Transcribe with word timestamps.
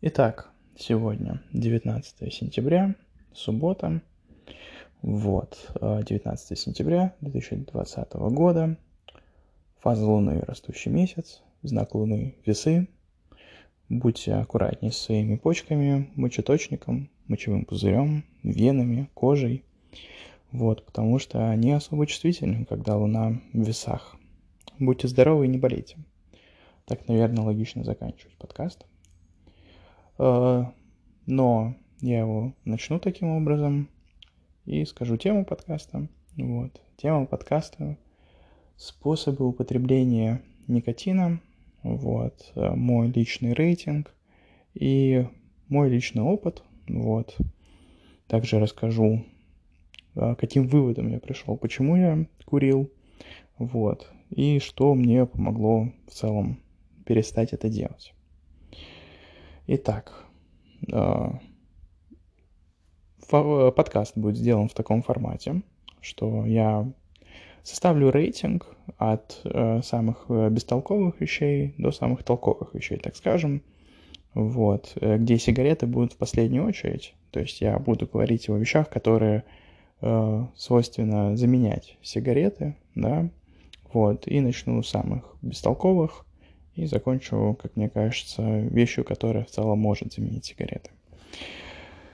Итак, 0.00 0.52
сегодня 0.76 1.42
19 1.52 2.32
сентября, 2.32 2.94
суббота. 3.32 4.00
Вот, 5.02 5.72
19 5.74 6.52
э, 6.52 6.54
сентября 6.54 7.16
2020 7.20 8.12
года. 8.12 8.78
Фаза 9.80 10.06
Луны– 10.06 10.38
растущий 10.46 10.92
месяц, 10.92 11.42
знак 11.64 11.96
Луны– 11.96 12.36
весы. 12.46 12.86
Будьте 13.88 14.34
аккуратнее 14.34 14.92
с 14.92 14.98
своими 14.98 15.34
почками, 15.34 16.08
мочеточником, 16.14 17.10
мочевым 17.26 17.64
пузырем, 17.64 18.24
венами, 18.44 19.10
кожей. 19.14 19.64
Вот, 20.52 20.86
потому 20.86 21.18
что 21.18 21.50
они 21.50 21.72
особо 21.72 22.06
чувствительны, 22.06 22.66
когда 22.66 22.96
Луна 22.96 23.40
в 23.52 23.66
весах. 23.66 24.14
Будьте 24.78 25.08
здоровы 25.08 25.46
и 25.46 25.48
не 25.48 25.58
болейте. 25.58 25.96
Так, 26.84 27.08
наверное, 27.08 27.42
логично 27.42 27.82
заканчивать 27.82 28.36
подкаст. 28.36 28.86
Э, 30.18 30.64
но 31.26 31.74
я 32.00 32.20
его 32.20 32.52
начну 32.64 32.98
таким 32.98 33.28
образом 33.28 33.88
и 34.66 34.84
скажу 34.84 35.16
тему 35.16 35.44
подкаста. 35.44 36.08
Вот. 36.36 36.80
Тема 36.96 37.26
подкаста– 37.26 37.96
способы 38.78 39.46
употребления 39.46 40.40
никотина, 40.68 41.40
вот, 41.82 42.52
э, 42.54 42.70
мой 42.74 43.08
личный 43.08 43.52
рейтинг 43.52 44.14
и 44.74 45.26
мой 45.68 45.90
личный 45.90 46.22
опыт, 46.22 46.62
вот. 46.88 47.36
Также 48.28 48.60
расскажу, 48.60 49.24
э, 50.14 50.34
каким 50.36 50.68
выводом 50.68 51.08
я 51.08 51.18
пришел, 51.18 51.56
почему 51.56 51.96
я 51.96 52.26
курил, 52.44 52.90
вот, 53.58 54.10
и 54.30 54.60
что 54.60 54.94
мне 54.94 55.26
помогло 55.26 55.92
в 56.06 56.12
целом 56.12 56.60
перестать 57.04 57.52
это 57.52 57.68
делать. 57.68 58.14
Итак, 59.70 60.24
а, 60.90 61.38
подкаст 63.28 64.16
будет 64.16 64.38
сделан 64.38 64.70
в 64.70 64.72
таком 64.72 65.02
формате, 65.02 65.60
что 66.00 66.46
я 66.46 66.90
составлю 67.64 68.10
рейтинг 68.10 68.66
от 68.96 69.42
э, 69.44 69.82
самых 69.82 70.24
э, 70.30 70.48
бестолковых 70.48 71.20
вещей 71.20 71.74
до 71.76 71.92
самых 71.92 72.22
толковых 72.22 72.72
вещей, 72.72 72.96
так 72.96 73.14
скажем. 73.14 73.62
Вот, 74.32 74.96
э, 75.02 75.18
где 75.18 75.36
сигареты 75.38 75.86
будут 75.86 76.14
в 76.14 76.16
последнюю 76.16 76.64
очередь. 76.64 77.14
То 77.30 77.40
есть 77.40 77.60
я 77.60 77.78
буду 77.78 78.06
говорить 78.06 78.48
о 78.48 78.56
вещах, 78.56 78.88
которые 78.88 79.44
э, 80.00 80.46
свойственно 80.56 81.36
заменять 81.36 81.98
сигареты, 82.00 82.74
да, 82.94 83.28
вот, 83.92 84.26
и 84.28 84.40
начну 84.40 84.82
с 84.82 84.88
самых 84.88 85.36
бестолковых, 85.42 86.24
и 86.78 86.86
закончу, 86.86 87.58
как 87.60 87.74
мне 87.76 87.88
кажется, 87.88 88.42
вещью, 88.42 89.04
которая 89.04 89.44
в 89.44 89.50
целом 89.50 89.78
может 89.80 90.12
заменить 90.12 90.44
сигареты. 90.44 90.90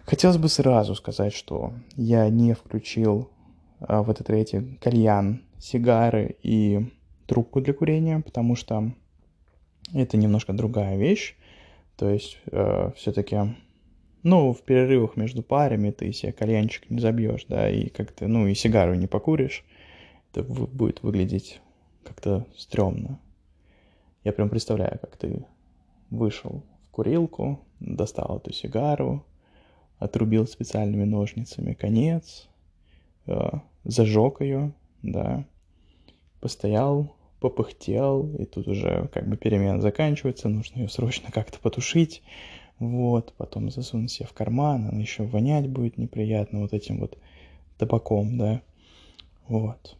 Хотелось 0.07 0.39
бы 0.39 0.49
сразу 0.49 0.95
сказать, 0.95 1.35
что 1.35 1.75
я 1.97 2.29
не 2.31 2.55
включил 2.55 3.29
а, 3.81 4.03
в 4.03 4.11
этот 4.11 4.31
рейтинг 4.31 4.81
кальян, 4.81 5.43
сигары 5.59 6.37
и 6.43 6.87
трубку 7.27 7.61
для 7.61 7.75
курения, 7.75 8.21
потому 8.21 8.57
что 8.57 8.93
это 9.93 10.17
немножко 10.17 10.53
другая 10.53 10.97
вещь. 10.97 11.37
То 11.97 12.11
есть 12.11 12.39
э, 12.51 12.91
все-таки, 12.97 13.37
ну, 14.23 14.53
в 14.53 14.63
перерывах 14.63 15.17
между 15.17 15.43
парами 15.43 15.91
ты 15.91 16.13
себе 16.13 16.33
кальянчик 16.33 16.91
не 16.91 17.01
забьешь, 17.01 17.45
да, 17.49 17.71
и 17.71 17.89
как-то, 17.89 18.27
ну, 18.27 18.47
и 18.47 18.55
сигару 18.55 18.95
не 18.95 19.07
покуришь. 19.07 19.65
Это 20.33 20.43
будет 20.43 21.03
выглядеть 21.03 21.61
как-то 22.03 22.47
стрёмно. 22.57 23.21
Я 24.25 24.33
прям 24.33 24.49
представляю, 24.49 24.99
как 24.99 25.17
ты 25.17 25.45
вышел 26.11 26.63
в 26.87 26.91
курилку, 26.91 27.61
достал 27.79 28.39
эту 28.39 28.53
сигару, 28.53 29.25
отрубил 29.99 30.47
специальными 30.47 31.05
ножницами 31.05 31.75
конец, 31.75 32.49
э, 33.27 33.51
зажег 33.85 34.41
ее, 34.41 34.73
да, 35.03 35.45
постоял, 36.41 37.15
попыхтел, 37.41 38.35
и 38.37 38.47
тут 38.47 38.67
уже 38.67 39.09
как 39.13 39.29
бы 39.29 39.37
перемена 39.37 39.83
заканчивается, 39.83 40.49
нужно 40.49 40.81
ее 40.81 40.89
срочно 40.89 41.31
как-то 41.31 41.59
потушить, 41.59 42.23
вот, 42.79 43.35
потом 43.37 43.71
засунуть 43.71 44.11
себе 44.11 44.27
в 44.27 44.33
карман, 44.33 44.89
она 44.89 45.01
еще 45.01 45.25
вонять 45.25 45.69
будет 45.69 45.99
неприятно 45.99 46.61
вот 46.61 46.73
этим 46.73 47.01
вот 47.01 47.19
табаком, 47.77 48.39
да, 48.39 48.63
вот. 49.49 49.99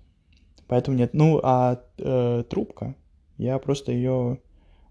Поэтому 0.67 0.97
нет, 0.97 1.13
ну, 1.13 1.41
а 1.43 1.83
э, 1.99 2.45
трубка, 2.49 2.95
я 3.37 3.59
просто 3.59 3.93
ее 3.93 4.39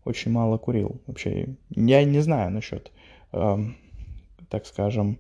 очень 0.06 0.32
мало 0.32 0.58
курил. 0.58 1.02
Вообще, 1.08 1.56
я 1.70 2.04
не 2.04 2.20
знаю 2.20 2.52
насчет, 2.52 2.92
э, 3.32 3.58
так 4.50 4.66
скажем, 4.66 5.18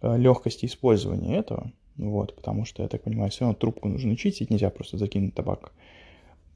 э, 0.00 0.16
легкости 0.16 0.66
использования 0.66 1.36
этого. 1.36 1.72
Вот, 1.96 2.34
потому 2.34 2.64
что, 2.64 2.82
я 2.82 2.88
так 2.88 3.02
понимаю, 3.02 3.30
все 3.30 3.44
равно 3.44 3.54
трубку 3.54 3.88
нужно 3.88 4.16
чистить, 4.16 4.50
нельзя 4.50 4.70
просто 4.70 4.98
закинуть 4.98 5.34
табак. 5.34 5.72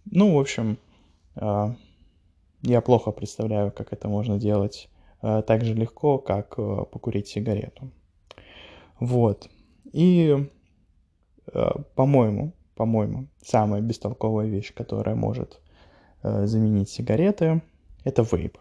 Ну, 0.06 0.34
в 0.34 0.38
общем, 0.38 0.78
э, 1.36 1.74
я 2.62 2.80
плохо 2.80 3.12
представляю, 3.12 3.70
как 3.70 3.92
это 3.92 4.08
можно 4.08 4.38
делать 4.38 4.88
э, 5.22 5.42
так 5.46 5.64
же 5.64 5.74
легко, 5.74 6.18
как 6.18 6.54
э, 6.58 6.84
покурить 6.90 7.28
сигарету. 7.28 7.90
Вот. 8.98 9.48
И, 9.92 10.48
э, 11.52 11.70
по-моему, 11.94 12.52
по-моему, 12.74 13.28
самая 13.42 13.80
бестолковая 13.80 14.46
вещь, 14.46 14.72
которая 14.74 15.14
может 15.14 15.60
заменить 16.22 16.88
сигареты, 16.88 17.62
это 18.04 18.22
вейп. 18.22 18.58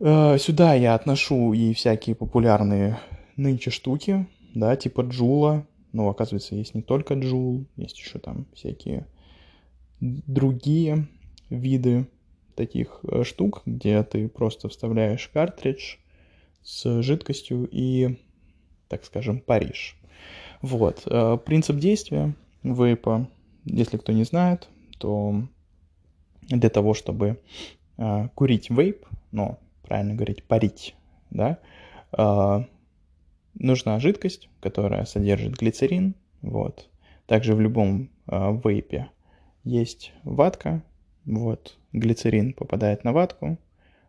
Э, 0.00 0.36
сюда 0.38 0.74
я 0.74 0.94
отношу 0.94 1.52
и 1.52 1.72
всякие 1.72 2.14
популярные 2.14 3.00
нынче 3.36 3.70
штуки, 3.70 4.26
да, 4.54 4.76
типа 4.76 5.02
джула. 5.02 5.66
Но, 5.92 6.08
оказывается, 6.08 6.56
есть 6.56 6.74
не 6.74 6.82
только 6.82 7.14
джул, 7.14 7.66
есть 7.76 7.98
еще 7.98 8.18
там 8.18 8.46
всякие 8.52 9.06
другие 10.00 11.06
виды 11.50 12.08
таких 12.56 13.00
э, 13.04 13.22
штук, 13.24 13.62
где 13.64 14.02
ты 14.02 14.28
просто 14.28 14.68
вставляешь 14.68 15.28
картридж 15.28 15.96
с 16.62 17.02
жидкостью 17.02 17.68
и, 17.70 18.18
так 18.88 19.04
скажем, 19.04 19.40
паришь. 19.40 19.96
Вот. 20.62 21.06
Принцип 21.44 21.76
действия 21.76 22.34
вейпа, 22.62 23.28
если 23.66 23.98
кто 23.98 24.12
не 24.12 24.24
знает, 24.24 24.68
то 24.98 25.46
для 26.48 26.70
того, 26.70 26.94
чтобы 26.94 27.40
э, 27.96 28.28
курить 28.34 28.70
вейп, 28.70 29.06
ну, 29.32 29.58
правильно 29.82 30.14
говорить, 30.14 30.44
парить, 30.44 30.94
да, 31.30 31.58
э, 32.16 32.64
нужна 33.54 34.00
жидкость, 34.00 34.48
которая 34.60 35.04
содержит 35.04 35.56
глицерин, 35.56 36.14
вот. 36.42 36.88
Также 37.26 37.54
в 37.54 37.60
любом 37.60 38.10
э, 38.26 38.60
вейпе 38.64 39.10
есть 39.64 40.12
ватка, 40.24 40.82
вот, 41.24 41.78
глицерин 41.92 42.52
попадает 42.52 43.04
на 43.04 43.12
ватку, 43.12 43.58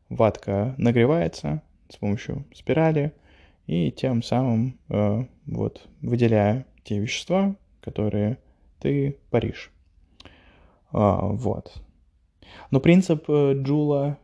ватка 0.09 0.75
нагревается 0.77 1.61
с 1.89 1.97
помощью 1.97 2.45
спирали, 2.53 3.13
и 3.67 3.91
тем 3.91 4.21
самым 4.21 4.77
э, 4.89 5.25
вот 5.47 5.87
выделяя 6.01 6.65
те 6.83 6.99
вещества, 6.99 7.55
которые 7.81 8.37
ты 8.79 9.17
паришь. 9.31 9.71
А, 10.91 11.25
вот. 11.27 11.81
Но 12.71 12.79
принцип 12.79 13.25
э, 13.27 13.53
Джула, 13.55 14.17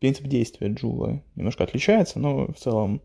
принцип 0.00 0.26
действия 0.26 0.68
Джула 0.68 1.22
немножко 1.34 1.64
отличается, 1.64 2.18
но 2.18 2.46
в 2.46 2.56
целом 2.56 3.00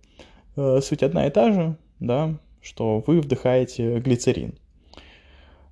э, 0.55 0.79
суть 0.81 1.03
одна 1.03 1.27
и 1.27 1.31
та 1.31 1.51
же, 1.51 1.77
да, 1.99 2.37
что 2.61 3.03
вы 3.05 3.21
вдыхаете 3.21 3.99
глицерин. 3.99 4.55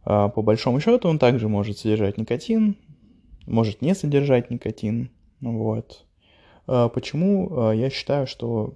А 0.04 0.30
по 0.30 0.42
большому 0.42 0.80
счету 0.80 1.08
он 1.08 1.20
также 1.20 1.48
может 1.50 1.78
содержать 1.78 2.18
никотин, 2.18 2.78
может 3.46 3.82
не 3.82 3.94
содержать 3.94 4.50
никотин, 4.50 5.10
вот. 5.42 6.06
А 6.68 6.90
почему 6.90 7.72
я 7.72 7.90
считаю, 7.90 8.28
что 8.28 8.76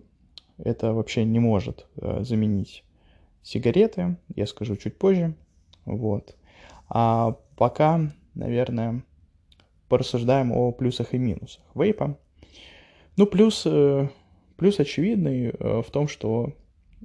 это 0.57 0.93
вообще 0.93 1.25
не 1.25 1.39
может 1.39 1.87
э, 1.97 2.23
заменить 2.23 2.83
сигареты, 3.41 4.17
я 4.35 4.47
скажу 4.47 4.75
чуть 4.75 4.97
позже, 4.97 5.35
вот. 5.85 6.35
А 6.89 7.37
пока, 7.57 8.11
наверное, 8.35 9.03
порассуждаем 9.93 10.51
о 10.51 10.71
плюсах 10.71 11.13
и 11.13 11.19
минусах 11.19 11.61
вейпа. 11.75 12.17
Ну, 13.15 13.27
плюс, 13.27 13.61
э, 13.67 14.07
плюс 14.57 14.79
очевидный 14.79 15.49
э, 15.49 15.81
в 15.83 15.91
том, 15.91 16.07
что 16.07 16.53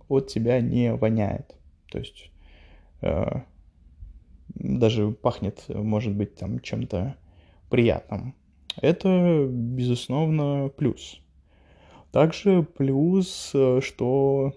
от 0.09 0.29
тебя 0.29 0.63
не 0.63 0.95
воняет. 0.95 1.55
То 1.93 1.99
есть 1.99 2.31
э, 3.03 3.43
даже 4.55 5.11
пахнет, 5.11 5.67
может 5.69 6.15
быть, 6.15 6.37
там 6.37 6.61
чем-то 6.61 7.15
приятным. 7.69 8.35
Это, 8.81 9.47
безусловно, 9.51 10.71
плюс. 10.75 11.21
Также 12.11 12.63
плюс, 12.63 13.55
что 13.81 14.55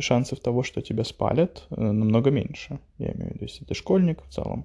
шансов 0.00 0.40
того, 0.40 0.62
что 0.62 0.80
тебя 0.80 1.04
спалят, 1.04 1.66
э, 1.70 1.80
намного 1.80 2.30
меньше. 2.30 2.78
Я 2.98 3.12
имею 3.12 3.30
в 3.30 3.34
виду, 3.34 3.44
если 3.44 3.64
ты 3.64 3.74
школьник 3.74 4.22
в 4.22 4.28
целом, 4.28 4.64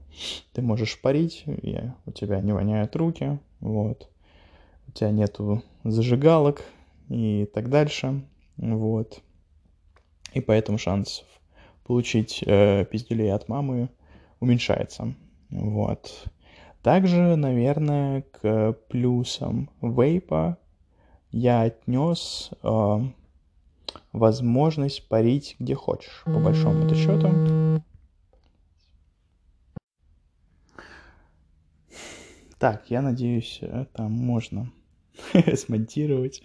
ты 0.53 0.62
можешь 0.62 1.00
парить, 1.00 1.44
и 1.45 1.80
у 2.06 2.12
тебя 2.12 2.41
не 2.41 2.53
воняют 2.53 2.95
руки, 2.95 3.39
вот. 3.59 4.09
У 4.88 4.91
тебя 4.91 5.12
нету 5.12 5.63
зажигалок, 5.83 6.63
и 7.09 7.50
так 7.53 7.69
дальше. 7.69 8.21
Вот. 8.57 9.21
И 10.33 10.41
поэтому 10.41 10.77
шанс 10.77 11.24
получить 11.86 12.44
э, 12.45 12.86
пиздюлей 12.86 13.33
от 13.33 13.47
мамы 13.50 13.89
уменьшается. 14.39 15.13
Вот. 15.50 16.25
Также, 16.81 17.36
наверное, 17.36 18.24
к 18.24 18.74
плюсам 18.89 19.69
вейпа 19.81 20.57
я 21.31 21.62
отнес 21.62 22.51
э, 22.62 23.00
возможность 24.11 25.07
парить 25.07 25.55
где 25.59 25.75
хочешь, 25.75 26.23
по 26.25 26.39
большому 26.39 26.93
счету. 26.95 27.29
Так, 32.59 32.89
я 32.89 33.01
надеюсь, 33.01 33.59
это 33.61 34.03
можно 34.03 34.71
смонтировать 35.55 36.41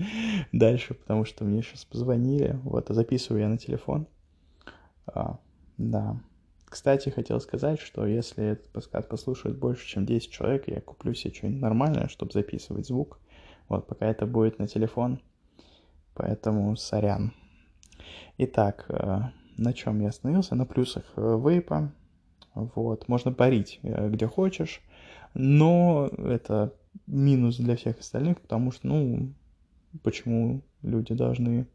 дальше, 0.52 0.94
потому 0.94 1.24
что 1.24 1.44
мне 1.44 1.62
сейчас 1.62 1.84
позвонили. 1.84 2.58
Вот, 2.64 2.88
записываю 2.88 3.42
я 3.42 3.48
на 3.48 3.56
телефон. 3.56 4.08
А, 5.06 5.38
да. 5.76 6.20
Кстати, 6.64 7.08
хотел 7.08 7.40
сказать, 7.40 7.78
что 7.78 8.04
если 8.04 8.44
этот 8.44 8.68
подкаст 8.70 9.08
послушает 9.08 9.58
больше, 9.58 9.86
чем 9.86 10.04
10 10.04 10.30
человек, 10.30 10.68
я 10.68 10.80
куплю 10.80 11.14
себе 11.14 11.32
что-нибудь 11.32 11.62
нормальное, 11.62 12.08
чтобы 12.08 12.32
записывать 12.32 12.86
звук. 12.86 13.20
Вот, 13.68 13.86
пока 13.86 14.06
это 14.06 14.26
будет 14.26 14.58
на 14.58 14.66
телефон. 14.66 15.20
Поэтому 16.19 16.76
сорян. 16.76 17.32
Итак, 18.38 18.87
э, 18.88 19.20
на 19.56 19.73
чем 19.73 20.00
я 20.00 20.09
остановился? 20.09 20.56
На 20.56 20.67
плюсах 20.67 21.05
э, 21.15 21.41
вейпа. 21.41 21.93
Вот, 22.55 23.06
можно 23.06 23.32
парить 23.32 23.79
э, 23.85 24.11
где 24.11 24.26
хочешь, 24.26 24.82
но 25.35 26.11
это 26.19 26.75
минус 27.06 27.59
для 27.59 27.76
всех 27.76 28.00
остальных, 28.00 28.41
потому 28.41 28.73
что, 28.73 28.88
ну, 28.88 29.32
почему 30.03 30.62
люди 30.82 31.15
должны 31.15 31.69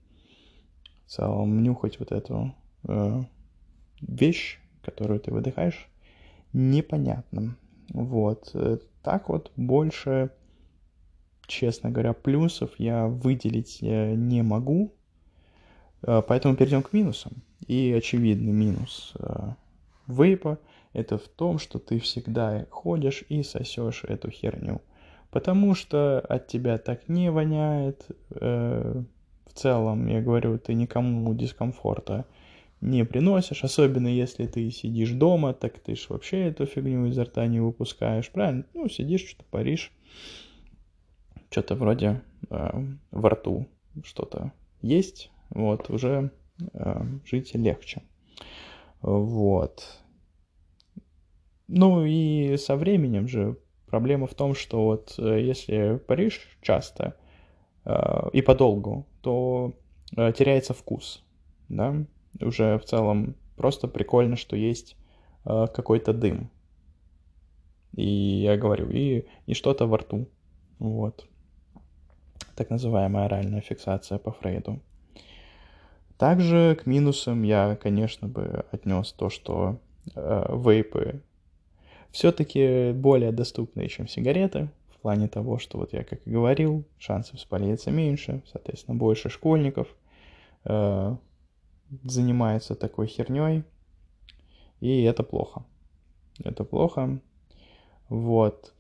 в 1.06 1.10
целом 1.10 1.64
нюхать 1.64 2.00
вот 2.00 2.12
эту 2.12 2.54
э, 2.86 3.22
вещь, 4.02 4.60
которую 4.82 5.22
ты 5.22 5.32
выдыхаешь, 5.32 5.88
непонятно. 6.52 7.56
Вот. 7.94 8.54
Так 9.04 9.30
вот 9.30 9.54
больше, 9.56 10.32
честно 11.48 11.92
говоря, 11.92 12.14
плюсов 12.14 12.72
я 12.78 13.08
выделить 13.08 13.80
э, 13.82 14.14
не 14.16 14.42
могу. 14.42 14.94
Э, 16.02 16.22
поэтому 16.28 16.56
перейдем 16.56 16.84
к 16.84 16.94
минусам. 16.94 17.44
И 17.68 17.94
очевидный 17.98 18.52
минус 18.52 19.14
вейпа 20.08 20.60
это 20.92 21.18
в 21.18 21.30
том, 21.30 21.60
что 21.60 21.80
ты 21.80 21.98
всегда 22.00 22.66
ходишь 22.70 23.24
и 23.30 23.42
сосешь 23.42 24.04
эту 24.04 24.30
херню. 24.30 24.82
Потому 25.32 25.74
что 25.74 26.20
от 26.20 26.48
тебя 26.48 26.78
так 26.78 27.08
не 27.08 27.32
воняет. 27.32 28.06
В 28.30 29.06
целом, 29.54 30.08
я 30.08 30.22
говорю, 30.22 30.58
ты 30.60 30.74
никому 30.74 31.34
дискомфорта 31.34 32.26
не 32.84 33.06
приносишь, 33.06 33.64
особенно 33.64 34.08
если 34.08 34.46
ты 34.46 34.70
сидишь 34.70 35.12
дома, 35.12 35.54
так 35.54 35.80
ты 35.80 35.96
ж 35.96 36.08
вообще 36.10 36.48
эту 36.48 36.66
фигню 36.66 37.06
изо 37.06 37.24
рта 37.24 37.48
не 37.48 37.62
выпускаешь, 37.62 38.30
правильно? 38.30 38.66
Ну, 38.74 38.90
сидишь, 38.90 39.26
что-то 39.26 39.46
паришь, 39.50 39.92
что-то 41.54 41.76
вроде 41.76 42.24
э, 42.50 42.84
во 43.12 43.30
рту 43.30 43.68
что-то 44.04 44.52
есть, 44.82 45.30
вот, 45.52 45.90
уже 45.92 46.32
э, 46.74 47.02
жить 47.26 47.54
легче. 47.54 48.02
Вот. 49.02 50.00
Ну 51.68 52.06
и 52.06 52.58
со 52.58 52.76
временем 52.76 53.28
же 53.28 53.58
проблема 53.86 54.26
в 54.26 54.34
том, 54.34 54.56
что 54.56 54.84
вот 54.84 55.14
э, 55.20 55.42
если 55.42 55.98
паришь 56.08 56.58
часто 56.64 57.16
э, 57.86 58.30
и 58.34 58.42
подолгу, 58.42 59.06
то 59.22 59.74
э, 60.18 60.34
теряется 60.34 60.74
вкус, 60.74 61.24
да, 61.70 61.96
уже 62.42 62.80
в 62.80 62.86
целом 62.86 63.36
просто 63.56 63.88
прикольно, 63.88 64.38
что 64.38 64.56
есть 64.56 64.98
э, 65.46 65.68
какой-то 65.72 66.14
дым. 66.14 66.50
И 67.96 68.08
я 68.42 68.58
говорю, 68.58 68.90
и, 68.90 69.26
и 69.46 69.54
что-то 69.54 69.86
во 69.86 70.00
рту. 70.00 70.28
Вот. 70.80 71.28
Так 72.56 72.70
называемая 72.70 73.26
оральная 73.26 73.62
фиксация 73.62 74.18
по 74.18 74.32
Фрейду. 74.32 74.80
Также 76.18 76.78
к 76.82 76.86
минусам 76.86 77.44
я, 77.44 77.76
конечно, 77.76 78.28
бы 78.28 78.66
отнес 78.72 79.12
то, 79.14 79.30
что 79.30 79.80
э, 80.16 80.46
вейпы 80.56 81.22
все-таки 82.12 82.92
более 82.94 83.32
доступные, 83.32 83.90
чем 83.90 84.08
сигареты, 84.08 84.70
в 84.96 85.02
плане 85.02 85.28
того, 85.28 85.58
что 85.58 85.80
вот 85.80 85.94
я 85.94 86.04
как 86.04 86.26
и 86.26 86.30
говорил, 86.30 86.86
шансов 87.00 87.40
спалиться 87.40 87.92
меньше, 87.92 88.44
соответственно, 88.52 88.96
больше 88.96 89.30
школьников, 89.30 89.88
э, 90.66 91.16
занимается 92.04 92.76
такой 92.76 93.08
херней, 93.08 93.64
и 94.80 95.04
это 95.04 95.24
плохо. 95.24 95.64
Это 96.44 96.64
плохо. 96.64 97.20
Вот. 98.10 98.74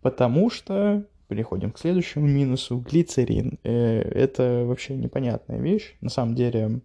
Потому 0.00 0.50
что, 0.50 1.04
переходим 1.30 1.70
к 1.70 1.78
следующему 1.78 2.26
минусу, 2.26 2.78
глицерин. 2.78 3.60
Э, 3.62 4.00
это 4.00 4.64
вообще 4.66 4.96
непонятная 4.96 5.60
вещь. 5.60 5.94
На 6.00 6.10
самом 6.10 6.34
деле, 6.34 6.80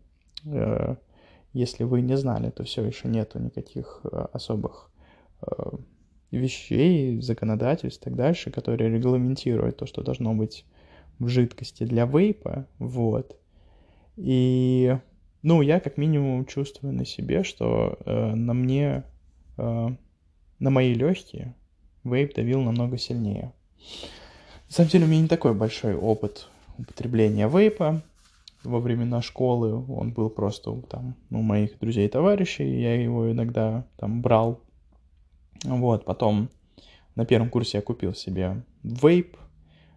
э, 0.46 0.96
если 1.54 1.84
вы 1.84 2.02
не 2.02 2.16
знали, 2.16 2.52
то 2.52 2.64
все 2.64 2.84
еще 2.84 3.08
нету 3.08 3.40
никаких 3.40 4.02
э, 4.04 4.28
особых 4.32 4.92
вещей, 6.32 7.22
законодательств 7.22 8.02
и 8.02 8.06
так 8.06 8.16
дальше, 8.16 8.50
которые 8.50 8.90
регламентируют 8.90 9.78
то, 9.78 9.86
что 9.86 10.02
должно 10.02 10.34
быть 10.34 10.66
в 11.20 11.28
жидкости 11.28 11.84
для 11.84 12.06
вейпа, 12.06 12.68
вот. 12.80 13.38
И 14.16 14.98
ну, 15.44 15.62
я 15.62 15.80
как 15.80 15.98
минимум 15.98 16.46
чувствую 16.46 16.94
на 16.94 17.06
себе, 17.06 17.44
что 17.44 18.00
на 18.06 18.54
мне, 18.54 19.04
на 19.58 19.98
мои 20.60 20.94
легкие 20.96 21.54
вейп 22.04 22.34
давил 22.34 22.62
намного 22.62 22.98
сильнее. 22.98 23.54
На 24.68 24.74
самом 24.74 24.90
деле 24.90 25.06
у 25.06 25.08
меня 25.08 25.22
не 25.22 25.28
такой 25.28 25.54
большой 25.54 25.96
опыт 25.96 26.48
употребления 26.78 27.48
вейпа. 27.48 28.02
Во 28.64 28.80
времена 28.80 29.22
школы 29.22 29.86
он 29.92 30.12
был 30.12 30.30
просто 30.30 30.74
там 30.90 31.16
у 31.30 31.42
моих 31.42 31.78
друзей 31.80 32.08
и 32.08 32.10
товарищей, 32.10 32.82
я 32.82 33.00
его 33.00 33.32
иногда 33.32 33.86
там 33.98 34.22
брал. 34.22 34.60
Вот, 35.64 36.04
потом 36.04 36.50
на 37.16 37.26
первом 37.26 37.50
курсе 37.50 37.78
я 37.78 37.82
купил 37.82 38.14
себе 38.14 38.64
вейп, 38.84 39.38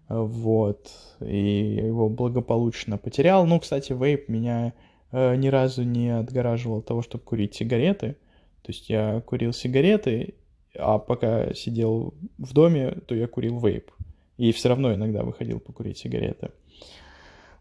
вот, 0.08 0.90
и 1.20 1.76
его 1.86 2.08
благополучно 2.08 2.98
потерял. 2.98 3.46
Ну, 3.46 3.58
кстати, 3.58 3.92
вейп 3.92 4.28
меня 4.28 4.75
э, 5.12 5.34
ни 5.37 5.48
разу 5.48 5.82
не 5.82 6.10
отгораживал 6.10 6.78
от 6.78 6.87
того, 6.87 7.02
чтобы 7.02 7.25
курить 7.25 7.54
сигареты. 7.54 8.16
То 8.62 8.72
есть 8.72 8.88
я 8.88 9.20
курил 9.22 9.52
сигареты, 9.52 10.34
а 10.78 10.98
пока 10.98 11.52
сидел 11.54 12.14
в 12.37 12.52
доме, 12.52 12.92
то 13.06 13.14
я 13.14 13.26
курил 13.26 13.58
вейп. 13.58 13.90
И 14.38 14.52
все 14.52 14.71
равно 14.71 14.95
иногда 14.95 15.23
выходил 15.23 15.61
покурить 15.61 15.99
сигареты. 15.99 16.52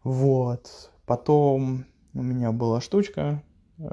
Вот. 0.03 0.91
Потом 1.05 1.85
у 2.13 2.21
меня 2.21 2.51
была 2.51 2.79
штучка, 2.79 3.43
э, 3.79 3.83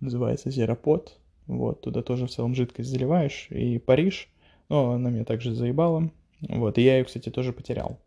называется 0.00 0.50
зеропод. 0.50 1.18
Вот, 1.46 1.80
туда 1.80 2.02
тоже 2.02 2.26
в 2.26 2.30
целом 2.30 2.54
жидкость 2.54 2.90
заливаешь 2.90 3.48
и 3.50 3.78
паришь. 3.78 4.28
Но 4.68 4.92
она 4.92 5.10
меня 5.10 5.24
также 5.24 5.54
заебала. 5.54 6.10
Вот, 6.40 6.78
и 6.78 6.82
я 6.82 6.98
ее, 6.98 7.04
кстати, 7.04 7.30
тоже 7.30 7.52
потерял. 7.52 7.98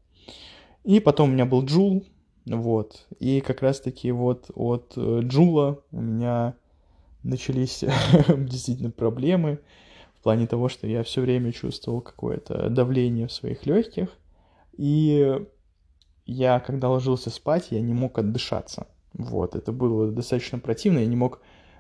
И 0.84 1.00
потом 1.00 1.30
у 1.30 1.34
меня 1.34 1.46
был 1.46 1.66
джул, 1.66 2.06
вот. 2.46 3.08
И 3.20 3.42
как 3.42 3.62
раз-таки 3.62 4.12
вот 4.12 4.50
от 4.56 4.94
э, 4.96 5.20
Джула 5.24 5.80
у 5.92 6.02
меня 6.02 6.56
начались 7.24 7.84
действительно 8.38 8.92
проблемы 8.92 9.60
в 10.22 10.24
плане 10.24 10.46
того, 10.46 10.70
что 10.70 10.86
я 10.86 11.02
все 11.02 11.20
время 11.22 11.52
чувствовал 11.52 12.00
какое-то 12.00 12.70
давление 12.70 13.26
в 13.26 13.32
своих 13.32 13.66
легких. 13.66 14.10
И 14.78 15.36
я, 16.28 16.60
когда 16.60 16.90
ложился 16.90 17.32
спать, 17.32 17.70
я 17.72 17.82
не 17.82 17.94
мог 17.94 18.20
отдышаться. 18.20 18.86
Вот, 19.14 19.56
это 19.56 19.72
было 19.72 20.12
достаточно 20.12 20.60
противно, 20.60 21.00
я 21.00 21.08
не 21.08 21.16
мог 21.16 21.40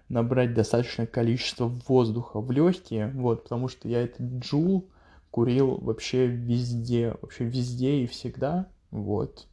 набрать 0.10 0.56
достаточное 0.56 1.06
количество 1.06 1.68
воздуха 1.88 2.42
в 2.42 2.50
легкие, 2.50 3.12
вот, 3.14 3.44
потому 3.44 3.68
что 3.68 3.88
я 3.88 4.02
этот 4.02 4.22
джул 4.22 4.90
курил 5.30 5.78
вообще 5.78 6.26
везде, 6.26 7.16
вообще 7.22 7.46
везде 7.46 7.98
и 7.98 8.08
всегда, 8.08 8.66
вот. 8.90 9.46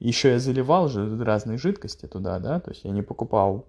Еще 0.00 0.32
я 0.32 0.38
заливал 0.38 0.90
же 0.90 1.24
разные 1.24 1.56
жидкости 1.56 2.04
туда, 2.04 2.38
да, 2.40 2.60
то 2.60 2.72
есть 2.72 2.84
я 2.84 2.90
не 2.90 3.00
покупал 3.00 3.64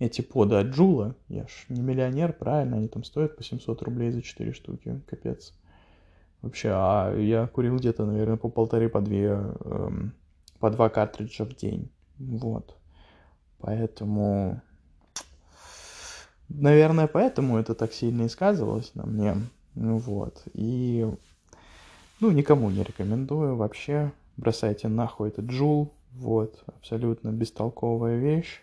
эти 0.00 0.22
поды 0.22 0.56
от 0.56 0.68
Джула. 0.68 1.14
Я 1.28 1.44
ж 1.44 1.66
не 1.68 1.80
миллионер, 1.80 2.32
правильно, 2.32 2.78
они 2.78 2.88
там 2.88 3.04
стоят 3.04 3.36
по 3.36 3.44
700 3.44 3.82
рублей 3.82 4.10
за 4.10 4.22
4 4.22 4.52
штуки, 4.52 5.00
капец. 5.06 5.54
Вообще, 6.42 6.70
а 6.72 7.14
я 7.16 7.46
курил 7.46 7.76
где-то, 7.76 8.06
наверное, 8.06 8.38
по 8.38 8.48
полторы, 8.48 8.88
по 8.88 9.00
две, 9.00 9.26
эм, 9.26 10.14
по 10.58 10.70
два 10.70 10.88
картриджа 10.88 11.44
в 11.44 11.54
день. 11.54 11.92
Вот. 12.18 12.76
Поэтому, 13.58 14.62
наверное, 16.48 17.06
поэтому 17.06 17.58
это 17.58 17.74
так 17.74 17.92
сильно 17.92 18.22
и 18.22 18.28
сказывалось 18.28 18.94
на 18.94 19.04
мне. 19.04 19.36
Ну 19.74 19.98
вот. 19.98 20.42
И, 20.54 21.06
ну, 22.20 22.30
никому 22.30 22.70
не 22.70 22.82
рекомендую 22.82 23.54
вообще 23.54 24.12
бросайте 24.38 24.88
нахуй 24.88 25.28
этот 25.28 25.44
джул, 25.44 25.92
вот, 26.12 26.64
абсолютно 26.66 27.30
бестолковая 27.30 28.18
вещь, 28.18 28.62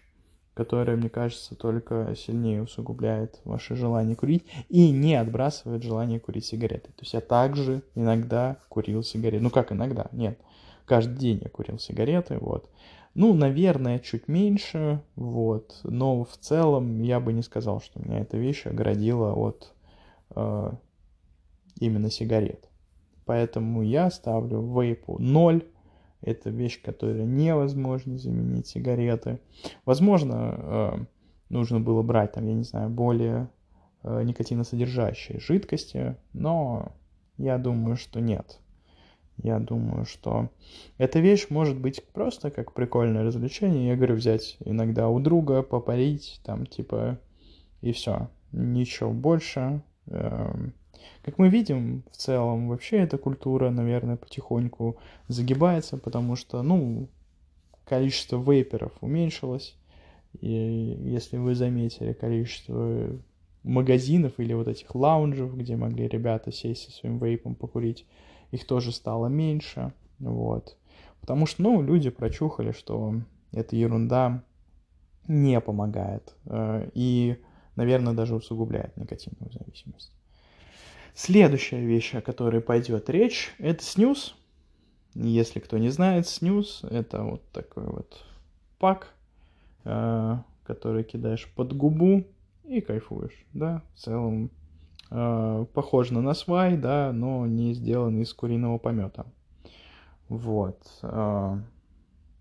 которая, 0.57 0.97
мне 0.97 1.07
кажется, 1.07 1.53
только 1.53 2.15
сильнее 2.17 2.63
усугубляет 2.63 3.39
ваше 3.45 3.75
желание 3.75 4.15
курить 4.15 4.43
и 4.69 4.89
не 4.89 5.13
отбрасывает 5.13 5.83
желание 5.83 6.19
курить 6.19 6.45
сигареты. 6.45 6.87
То 6.87 7.01
есть 7.01 7.13
я 7.13 7.21
также 7.21 7.83
иногда 7.93 8.57
курил 8.67 9.03
сигареты. 9.03 9.43
Ну 9.43 9.51
как 9.51 9.71
иногда? 9.71 10.07
Нет. 10.11 10.39
Каждый 10.87 11.15
день 11.19 11.41
я 11.43 11.49
курил 11.49 11.77
сигареты, 11.77 12.39
вот. 12.39 12.71
Ну, 13.13 13.35
наверное, 13.35 13.99
чуть 13.99 14.27
меньше, 14.27 15.03
вот. 15.15 15.79
Но 15.83 16.23
в 16.23 16.35
целом 16.39 17.03
я 17.03 17.19
бы 17.19 17.33
не 17.33 17.43
сказал, 17.43 17.79
что 17.79 18.01
меня 18.01 18.21
эта 18.21 18.37
вещь 18.37 18.65
оградила 18.65 19.33
от 19.33 19.71
э, 20.35 20.71
именно 21.79 22.09
сигарет. 22.09 22.67
Поэтому 23.25 23.83
я 23.83 24.09
ставлю 24.09 24.59
вейпу 24.61 25.19
0. 25.19 25.63
Это 26.21 26.49
вещь, 26.49 26.81
которая 26.81 27.25
невозможно 27.25 28.17
заменить 28.17 28.67
сигареты. 28.67 29.39
Возможно, 29.85 30.55
э, 30.57 31.05
нужно 31.49 31.79
было 31.79 32.01
брать 32.01 32.33
там, 32.33 32.45
я 32.45 32.53
не 32.53 32.63
знаю, 32.63 32.89
более 32.89 33.49
э, 34.03 34.23
никотиносодержащие 34.23 35.39
жидкости, 35.39 36.15
но 36.33 36.91
я 37.37 37.57
думаю, 37.57 37.97
что 37.97 38.19
нет. 38.19 38.59
Я 39.37 39.59
думаю, 39.59 40.05
что 40.05 40.49
эта 40.97 41.19
вещь 41.19 41.47
может 41.49 41.79
быть 41.79 42.03
просто 42.11 42.49
как 42.49 42.73
прикольное 42.73 43.23
развлечение. 43.23 43.89
Я 43.89 43.95
говорю, 43.95 44.15
взять 44.15 44.57
иногда 44.65 45.09
у 45.09 45.19
друга, 45.19 45.61
попарить, 45.61 46.41
там, 46.43 46.65
типа, 46.65 47.19
и 47.81 47.91
все. 47.91 48.29
Ничего 48.51 49.11
больше. 49.11 49.83
Как 51.23 51.37
мы 51.37 51.49
видим, 51.49 52.03
в 52.11 52.17
целом, 52.17 52.69
вообще 52.69 52.97
эта 52.97 53.17
культура, 53.17 53.69
наверное, 53.69 54.17
потихоньку 54.17 54.97
загибается, 55.27 55.97
потому 55.97 56.35
что, 56.35 56.61
ну, 56.61 57.09
количество 57.85 58.41
вейперов 58.41 58.91
уменьшилось. 59.01 59.75
И 60.41 60.97
если 61.03 61.37
вы 61.37 61.55
заметили 61.55 62.13
количество 62.13 63.09
магазинов 63.63 64.33
или 64.37 64.53
вот 64.53 64.67
этих 64.67 64.93
лаунжев, 64.95 65.55
где 65.55 65.75
могли 65.75 66.07
ребята 66.07 66.51
сесть 66.51 66.83
со 66.83 66.91
своим 66.91 67.17
вейпом 67.17 67.55
покурить, 67.55 68.05
их 68.51 68.65
тоже 68.65 68.91
стало 68.91 69.27
меньше, 69.27 69.93
вот. 70.19 70.77
Потому 71.21 71.45
что, 71.45 71.63
ну, 71.63 71.81
люди 71.81 72.09
прочухали, 72.09 72.71
что 72.71 73.15
эта 73.51 73.75
ерунда 73.75 74.43
не 75.27 75.59
помогает 75.59 76.35
э, 76.45 76.89
и, 76.93 77.37
наверное, 77.75 78.13
даже 78.13 78.35
усугубляет 78.35 78.95
никотиновую 78.95 79.51
зависимость. 79.51 80.11
Следующая 81.19 81.83
вещь, 81.83 82.13
о 82.13 82.21
которой 82.21 82.61
пойдет 82.61 83.09
речь, 83.09 83.51
это 83.57 83.83
снюс. 83.83 84.35
Если 85.15 85.59
кто 85.59 85.79
не 85.79 85.89
знает, 85.89 86.27
снюс— 86.27 86.83
это 86.91 87.23
вот 87.23 87.41
такой 87.51 87.87
вот 87.87 88.23
пак, 88.77 89.15
э, 89.83 90.37
который 90.63 91.03
кидаешь 91.03 91.51
под 91.55 91.75
губу 91.75 92.27
и 92.65 92.81
кайфуешь, 92.81 93.47
да, 93.53 93.81
в 93.95 93.99
целом 93.99 94.51
э, 95.09 95.65
похож 95.73 96.11
на 96.11 96.21
насвай, 96.21 96.77
да, 96.77 97.11
но 97.11 97.47
не 97.47 97.73
сделан 97.73 98.21
из 98.21 98.31
куриного 98.31 98.77
помета. 98.77 99.25
Вот. 100.29 100.79
Э, 101.01 101.57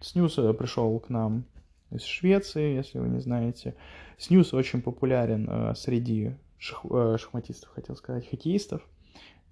снюс 0.03 0.35
пришел 0.35 1.01
к 1.01 1.09
нам 1.09 1.47
из 1.91 2.03
Швеции, 2.03 2.75
если 2.75 2.99
вы 2.99 3.09
не 3.09 3.21
знаете. 3.21 3.75
Снюс 4.19 4.53
очень 4.53 4.83
популярен 4.83 5.75
среди 5.75 6.37
шах, 6.59 6.85
э, 6.91 7.17
шахматистов, 7.19 7.71
хотел 7.71 7.97
сказать, 7.97 8.29
хоккеистов. 8.29 8.83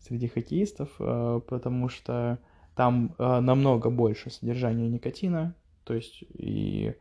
Среди 0.00 0.28
хоккеистов, 0.28 0.90
э, 0.99 1.40
потому 1.46 1.88
что 1.88 2.38
там 2.75 3.14
э, 3.18 3.40
намного 3.40 3.90
больше 3.90 4.30
содержания 4.30 4.88
никотина, 4.88 5.54
то 5.84 5.94
есть 5.94 6.25
и 6.34 6.94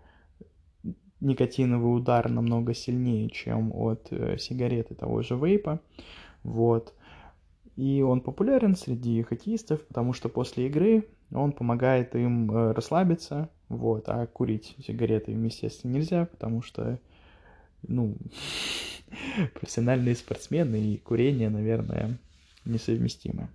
никотиновый 1.19 1.95
удар 1.95 2.29
намного 2.29 2.73
сильнее, 2.73 3.29
чем 3.29 3.71
от 3.73 4.11
сигареты 4.39 4.93
того 4.93 5.21
же 5.21 5.35
вейпа. 5.35 5.79
Вот. 6.43 6.93
И 7.77 8.01
он 8.01 8.19
популярен 8.19 8.75
среди 8.75 9.23
хоккеистов, 9.23 9.87
потому 9.87 10.11
что 10.11 10.27
после 10.27 10.67
игры 10.67 11.07
он 11.31 11.53
помогает 11.53 12.13
им 12.15 12.73
расслабиться, 12.73 13.49
вот, 13.69 14.09
а 14.09 14.27
курить 14.27 14.75
сигареты 14.85 15.31
естественно, 15.31 15.93
нельзя, 15.93 16.25
потому 16.25 16.61
что, 16.61 16.99
ну, 17.87 18.17
профессиональные 19.53 20.15
спортсмены 20.15 20.75
и 20.75 20.97
курение, 20.97 21.49
наверное, 21.49 22.17
несовместимы. 22.65 23.49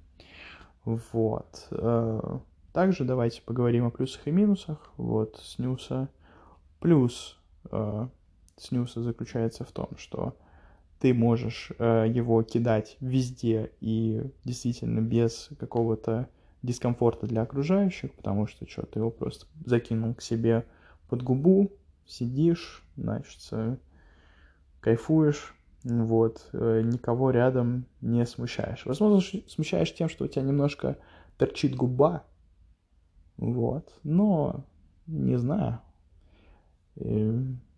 Вот. 0.85 1.67
Э, 1.71 2.39
также 2.73 3.05
давайте 3.05 3.43
поговорим 3.43 3.87
о 3.87 3.91
плюсах 3.91 4.27
и 4.27 4.31
минусах. 4.31 4.93
Вот, 4.97 5.41
снюса. 5.43 6.09
Плюс 6.81 7.37
э, 7.71 8.09
снюса 8.57 9.03
заключается 9.03 9.65
в 9.65 9.73
том, 9.73 9.89
что 9.97 10.37
ты 11.01 11.15
можешь 11.15 11.73
э, 11.79 12.07
его 12.09 12.43
кидать 12.43 12.97
везде 13.01 13.71
и 13.81 14.23
действительно 14.45 15.01
без 15.01 15.51
какого-то 15.59 16.29
дискомфорта 16.63 17.27
для 17.27 17.43
окружающих, 17.43 18.13
потому 18.15 18.47
что 18.47 18.69
что, 18.69 18.83
ты 18.83 18.99
его 18.99 19.11
просто 19.11 19.47
закинул 19.65 20.15
к 20.15 20.23
себе 20.23 20.65
под 21.09 21.23
губу, 21.23 21.71
сидишь, 22.07 22.83
значит, 22.97 23.41
кайфуешь, 24.81 25.55
вот, 25.85 26.49
э, 26.53 26.83
никого 26.85 27.31
рядом 27.31 27.87
не 28.01 28.25
смущаешь. 28.27 28.85
Возможно, 28.85 29.21
смущаешь 29.47 29.95
тем, 29.95 30.09
что 30.09 30.25
у 30.25 30.29
тебя 30.29 30.43
немножко 30.43 30.97
торчит 31.37 31.75
губа, 31.75 32.25
вот, 33.37 33.99
но 34.03 34.65
не 35.07 35.39
знаю, 35.39 35.81
и 36.99 37.33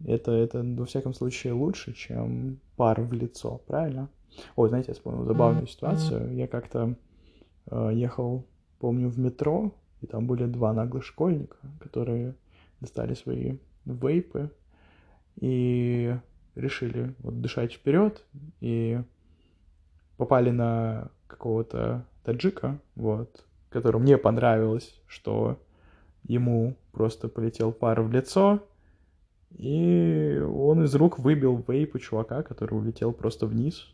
это, 0.07 0.33
это, 0.33 0.63
во 0.63 0.87
всяком 0.87 1.13
случае, 1.13 1.53
лучше, 1.53 1.93
чем 1.93 2.59
пар 2.77 3.03
в 3.03 3.13
лицо, 3.13 3.61
правильно? 3.67 4.09
Ой, 4.57 4.69
знаете, 4.69 4.89
я 4.89 4.95
вспомнил 4.95 5.25
забавную 5.25 5.67
ситуацию. 5.67 6.35
Я 6.35 6.47
как-то 6.47 6.95
э, 7.67 7.91
ехал, 7.93 8.47
помню, 8.79 9.09
в 9.09 9.19
метро, 9.19 9.75
и 10.01 10.07
там 10.07 10.27
были 10.27 10.47
два 10.47 10.73
наглых 10.73 11.05
школьника, 11.05 11.57
которые 11.81 12.35
достали 12.81 13.13
свои 13.13 13.59
вейпы 13.85 14.51
и 15.37 16.17
решили 16.61 17.15
вот 17.19 17.41
дышать 17.41 17.73
вперед 17.73 18.25
и 18.61 19.01
попали 20.17 20.51
на 20.51 21.11
какого-то 21.27 22.05
таджика, 22.25 22.79
вот, 22.95 23.45
которому 23.71 24.05
мне 24.05 24.19
понравилось, 24.19 25.01
что 25.07 25.59
ему 26.25 26.77
просто 26.93 27.29
полетел 27.29 27.73
пар 27.73 28.03
в 28.03 28.13
лицо, 28.13 28.63
и 29.57 30.41
он 30.55 30.85
из 30.85 30.95
рук 30.95 31.19
выбил 31.19 31.65
вейп 31.67 31.95
у 31.95 31.99
чувака, 31.99 32.43
который 32.43 32.79
улетел 32.79 33.13
просто 33.13 33.47
вниз. 33.47 33.89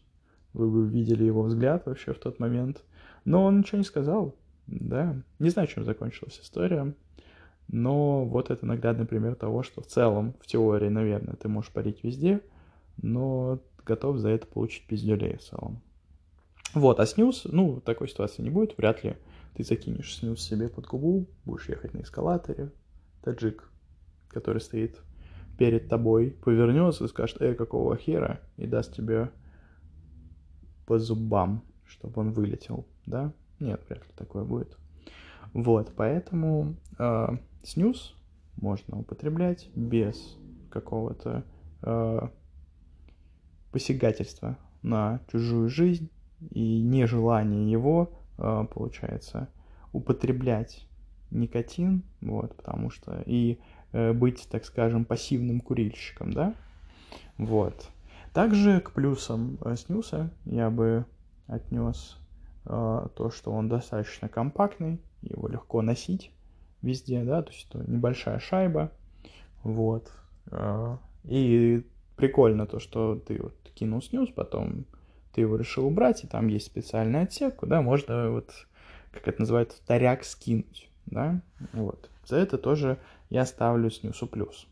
Вы 0.53 0.71
бы 0.71 0.87
видели 0.87 1.25
его 1.25 1.43
взгляд 1.43 1.87
вообще 1.87 2.13
в 2.13 2.19
тот 2.19 2.39
момент. 2.39 2.83
Но 3.25 3.45
он 3.45 3.59
ничего 3.59 3.79
не 3.79 3.85
сказал, 3.85 4.35
да. 4.67 5.17
Не 5.39 5.51
знаю, 5.51 5.69
чем 5.69 5.85
закончилась 5.85 6.41
история. 6.43 6.95
Но 7.69 8.25
вот 8.25 8.51
это 8.51 8.65
наглядный 8.65 9.07
пример 9.07 9.35
того, 9.35 9.63
что 9.63 9.83
в 9.83 9.87
целом, 9.87 10.35
в 10.41 10.47
теории, 10.47 10.89
наверное, 10.89 11.35
ты 11.35 11.49
можешь 11.49 11.73
парить 11.73 12.05
везде, 12.05 12.41
но 12.99 13.61
готов 13.85 14.19
за 14.19 14.31
это 14.31 14.47
получить 14.47 14.87
пиздюлей 14.87 15.37
в 15.37 15.43
целом. 15.43 15.81
Вот, 16.75 17.01
а 17.01 17.07
снюс, 17.07 17.45
ну, 17.45 17.81
такой 17.81 18.09
ситуации 18.09 18.43
не 18.43 18.51
будет, 18.51 18.77
вряд 18.77 19.03
ли 19.05 19.17
ты 19.55 19.65
закинешь 19.65 20.17
снюс 20.17 20.43
себе 20.43 20.69
под 20.69 20.87
губу, 20.87 21.27
будешь 21.45 21.69
ехать 21.69 21.95
на 21.95 22.03
эскалаторе, 22.03 22.71
таджик, 23.23 23.69
который 24.29 24.61
стоит 24.61 25.01
перед 25.57 25.89
тобой 25.89 26.37
повернется 26.45 27.05
и 27.05 27.09
скажет, 27.09 27.41
эй, 27.41 27.55
какого 27.55 27.97
хера, 27.97 28.41
и 28.57 28.67
даст 28.67 28.95
тебе 28.95 29.31
по 30.85 30.99
зубам, 30.99 31.65
чтобы 31.87 32.21
он 32.21 32.33
вылетел, 32.33 32.87
да? 33.07 33.33
Нет, 33.59 33.81
вряд 33.89 34.07
ли 34.07 34.13
такое 34.15 34.45
будет. 34.45 34.77
Вот, 35.55 35.93
поэтому 35.97 36.77
э, 36.99 37.29
снюс 37.63 38.15
можно 38.57 38.99
употреблять 38.99 39.71
без 39.75 40.37
какого-то 40.71 41.45
э, 41.83 42.29
посягательства 43.77 44.57
на 44.83 45.21
чужую 45.31 45.69
жизнь 45.69 46.09
и 46.51 46.81
нежелание 46.81 47.71
его, 47.71 48.11
э, 48.39 48.67
получается, 48.73 49.49
употреблять 49.93 50.87
никотин, 51.31 52.03
вот, 52.21 52.57
потому 52.57 52.89
что 52.91 53.23
и 53.27 53.59
Э, 53.97 54.13
быть, 54.13 54.47
так 54.51 54.67
скажем, 54.67 55.07
пассивным 55.07 55.61
курильщиком, 55.61 56.31
да? 56.31 56.55
Вот. 57.39 57.89
Также 58.35 58.81
к 58.81 58.91
плюсам 58.91 59.57
э, 59.65 59.75
снюса 59.77 60.31
я 60.45 60.69
бы 60.69 61.07
отнес 61.47 62.19
то, 62.65 63.31
что 63.33 63.53
он 63.53 63.69
достаточно 63.69 64.29
компактный, 64.29 65.01
его 65.23 65.47
легко 65.47 65.83
носить 65.83 66.33
везде, 66.83 67.23
да, 67.23 67.41
то 67.41 67.53
есть 67.53 67.69
это 67.71 67.89
небольшая 67.89 68.41
шайба, 68.41 68.91
вот. 69.63 70.11
И 71.23 71.87
прикольно 72.17 72.67
то, 72.67 72.79
что 72.79 73.17
ты 73.17 73.41
вот 73.41 73.55
кинул 73.75 74.03
снюс, 74.03 74.31
потом 74.31 74.87
ты 75.33 75.43
его 75.43 75.57
решил 75.57 75.87
убрать, 75.87 76.25
и 76.25 76.27
там 76.27 76.49
есть 76.49 76.67
специальный 76.67 77.23
отсек, 77.23 77.57
куда 77.57 77.83
можно 77.83 78.31
вот, 78.31 78.51
как 79.13 79.29
это 79.29 79.43
называется, 79.43 79.79
вторяк 79.79 80.25
скинуть. 80.25 80.91
да, 81.07 81.41
вот. 81.73 82.11
За 82.25 82.37
это 82.37 82.59
тоже 82.59 82.99
я 83.31 83.45
ставлю 83.47 83.91
снюсу 83.91 84.27
плюс. 84.27 84.67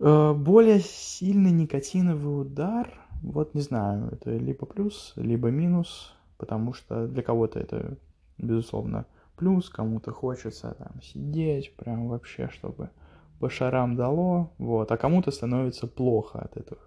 Э, 0.00 0.32
более 0.32 0.80
сильный 0.80 1.50
никотиновый 1.50 2.42
удар, 2.42 3.00
вот 3.22 3.54
не 3.54 3.62
знаю, 3.62 4.10
это 4.12 4.36
либо 4.36 4.66
плюс, 4.66 5.12
либо 5.16 5.48
минус, 5.48 6.14
потому 6.36 6.72
что 6.72 7.08
для 7.08 7.22
кого-то 7.22 7.58
это, 7.58 7.96
безусловно, 8.36 9.06
плюс, 9.36 9.68
кому-то 9.70 10.12
хочется 10.12 10.76
там 10.78 11.02
сидеть, 11.02 11.74
прям 11.76 12.08
вообще, 12.08 12.48
чтобы 12.52 12.90
по 13.38 13.48
шарам 13.48 13.96
дало, 13.96 14.52
вот, 14.58 14.90
а 14.90 14.96
кому-то 14.96 15.30
становится 15.30 15.86
плохо 15.86 16.40
от 16.40 16.56
этого 16.56 16.80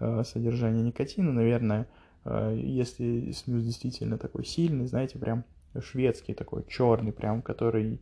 э, 0.00 0.22
содержания 0.24 0.82
никотина, 0.82 1.32
наверное, 1.32 1.88
э, 2.24 2.58
если 2.62 3.32
снюс 3.32 3.64
действительно 3.64 4.18
такой 4.18 4.44
сильный, 4.44 4.86
знаете, 4.86 5.18
прям 5.18 5.44
шведский 5.80 6.34
такой, 6.34 6.64
черный 6.68 7.12
прям, 7.12 7.42
который 7.42 8.00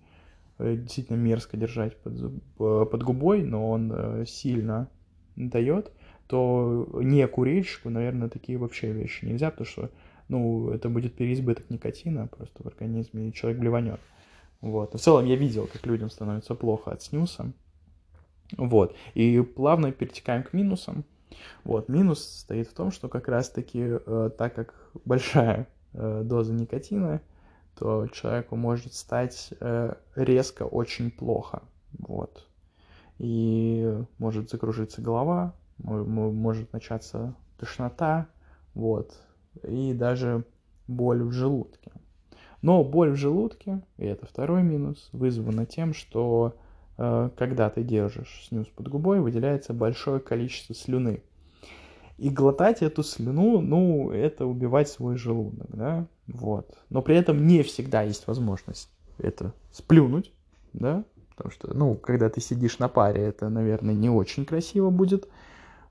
э, 0.59 0.77
действительно 0.77 1.17
мерзко 1.17 1.57
держать 1.57 1.97
под, 1.99 2.15
э, 2.15 2.87
под 2.91 3.03
губой, 3.03 3.43
но 3.43 3.71
он 3.71 3.93
э, 3.95 4.25
сильно 4.27 4.89
дает, 5.37 5.93
то 6.27 6.89
не 7.03 7.27
курильщику, 7.29 7.91
наверное, 7.91 8.29
такие 8.29 8.59
вообще 8.59 8.93
вещи 8.93 9.25
нельзя, 9.25 9.51
потому 9.51 9.67
что 9.67 9.91
ну, 10.29 10.71
это 10.71 10.89
будет 10.89 11.15
переизбыток 11.15 11.71
никотина 11.71 12.27
просто 12.27 12.63
в 12.63 12.67
организме, 12.67 13.29
и 13.29 13.33
человек 13.33 13.61
блеванет. 13.61 14.01
Вот. 14.61 14.95
В 14.95 14.99
целом 14.99 15.27
я 15.27 15.37
видел, 15.37 15.69
как 15.73 15.87
людям 15.87 16.11
становится 16.11 16.55
плохо 16.55 16.91
от 16.91 17.03
снюса. 17.03 17.53
Вот. 18.57 18.95
И 19.15 19.41
плавно 19.41 19.93
перетекаем 19.93 20.43
к 20.43 20.53
минусам. 20.53 21.05
Вот. 21.65 21.89
Минус 21.89 22.23
стоит 22.23 22.69
в 22.69 22.75
том, 22.75 22.91
что 22.91 23.09
как 23.09 23.29
раз-таки, 23.29 23.83
э, 23.85 24.31
так 24.37 24.55
как 24.55 24.75
большая 25.05 25.69
э, 25.93 26.23
доза 26.25 26.53
никотина, 26.53 27.21
то 27.79 28.07
человеку 28.09 28.57
может 28.57 28.95
стать 28.95 29.53
э, 29.61 29.95
резко 30.15 30.63
очень 30.63 31.11
плохо. 31.11 31.63
Вот. 31.99 32.47
И 33.19 33.97
может 34.19 34.51
закружиться 34.51 35.01
голова, 35.01 35.55
может 35.79 36.73
начаться 36.73 37.35
тошнота, 37.59 38.29
вот, 38.75 39.19
и 39.63 39.95
даже 39.95 40.45
боль 40.87 41.23
в 41.23 41.33
желудке. 41.33 41.93
Но 42.63 42.83
боль 42.85 43.13
в 43.13 43.17
желудке, 43.17 43.83
и 43.97 44.05
это 44.05 44.27
второй 44.27 44.63
минус, 44.63 45.09
вызвана 45.13 45.67
тем, 45.67 45.95
что 45.95 46.57
когда 46.97 47.71
ты 47.71 47.83
держишь 47.83 48.47
снюс 48.49 48.67
под 48.69 48.89
губой, 48.89 49.21
выделяется 49.21 49.73
большое 49.75 50.21
количество 50.21 50.75
слюны. 50.75 51.23
И 52.19 52.31
глотать 52.31 52.83
эту 52.83 53.03
слюну, 53.03 53.61
ну, 53.61 54.11
это 54.11 54.47
убивать 54.47 54.89
свой 54.89 55.17
желудок, 55.17 55.69
да, 55.69 56.07
вот. 56.27 56.79
Но 56.89 57.03
при 57.03 57.17
этом 57.17 57.47
не 57.47 57.63
всегда 57.63 58.03
есть 58.03 58.27
возможность 58.27 58.89
это 59.19 59.53
сплюнуть, 59.71 60.33
да, 60.73 61.05
потому 61.31 61.51
что, 61.51 61.75
ну, 61.75 61.95
когда 61.95 62.31
ты 62.31 62.41
сидишь 62.41 62.79
на 62.79 62.89
паре, 62.89 63.23
это, 63.23 63.51
наверное, 63.51 63.95
не 63.95 64.09
очень 64.09 64.47
красиво 64.47 64.89
будет, 64.89 65.29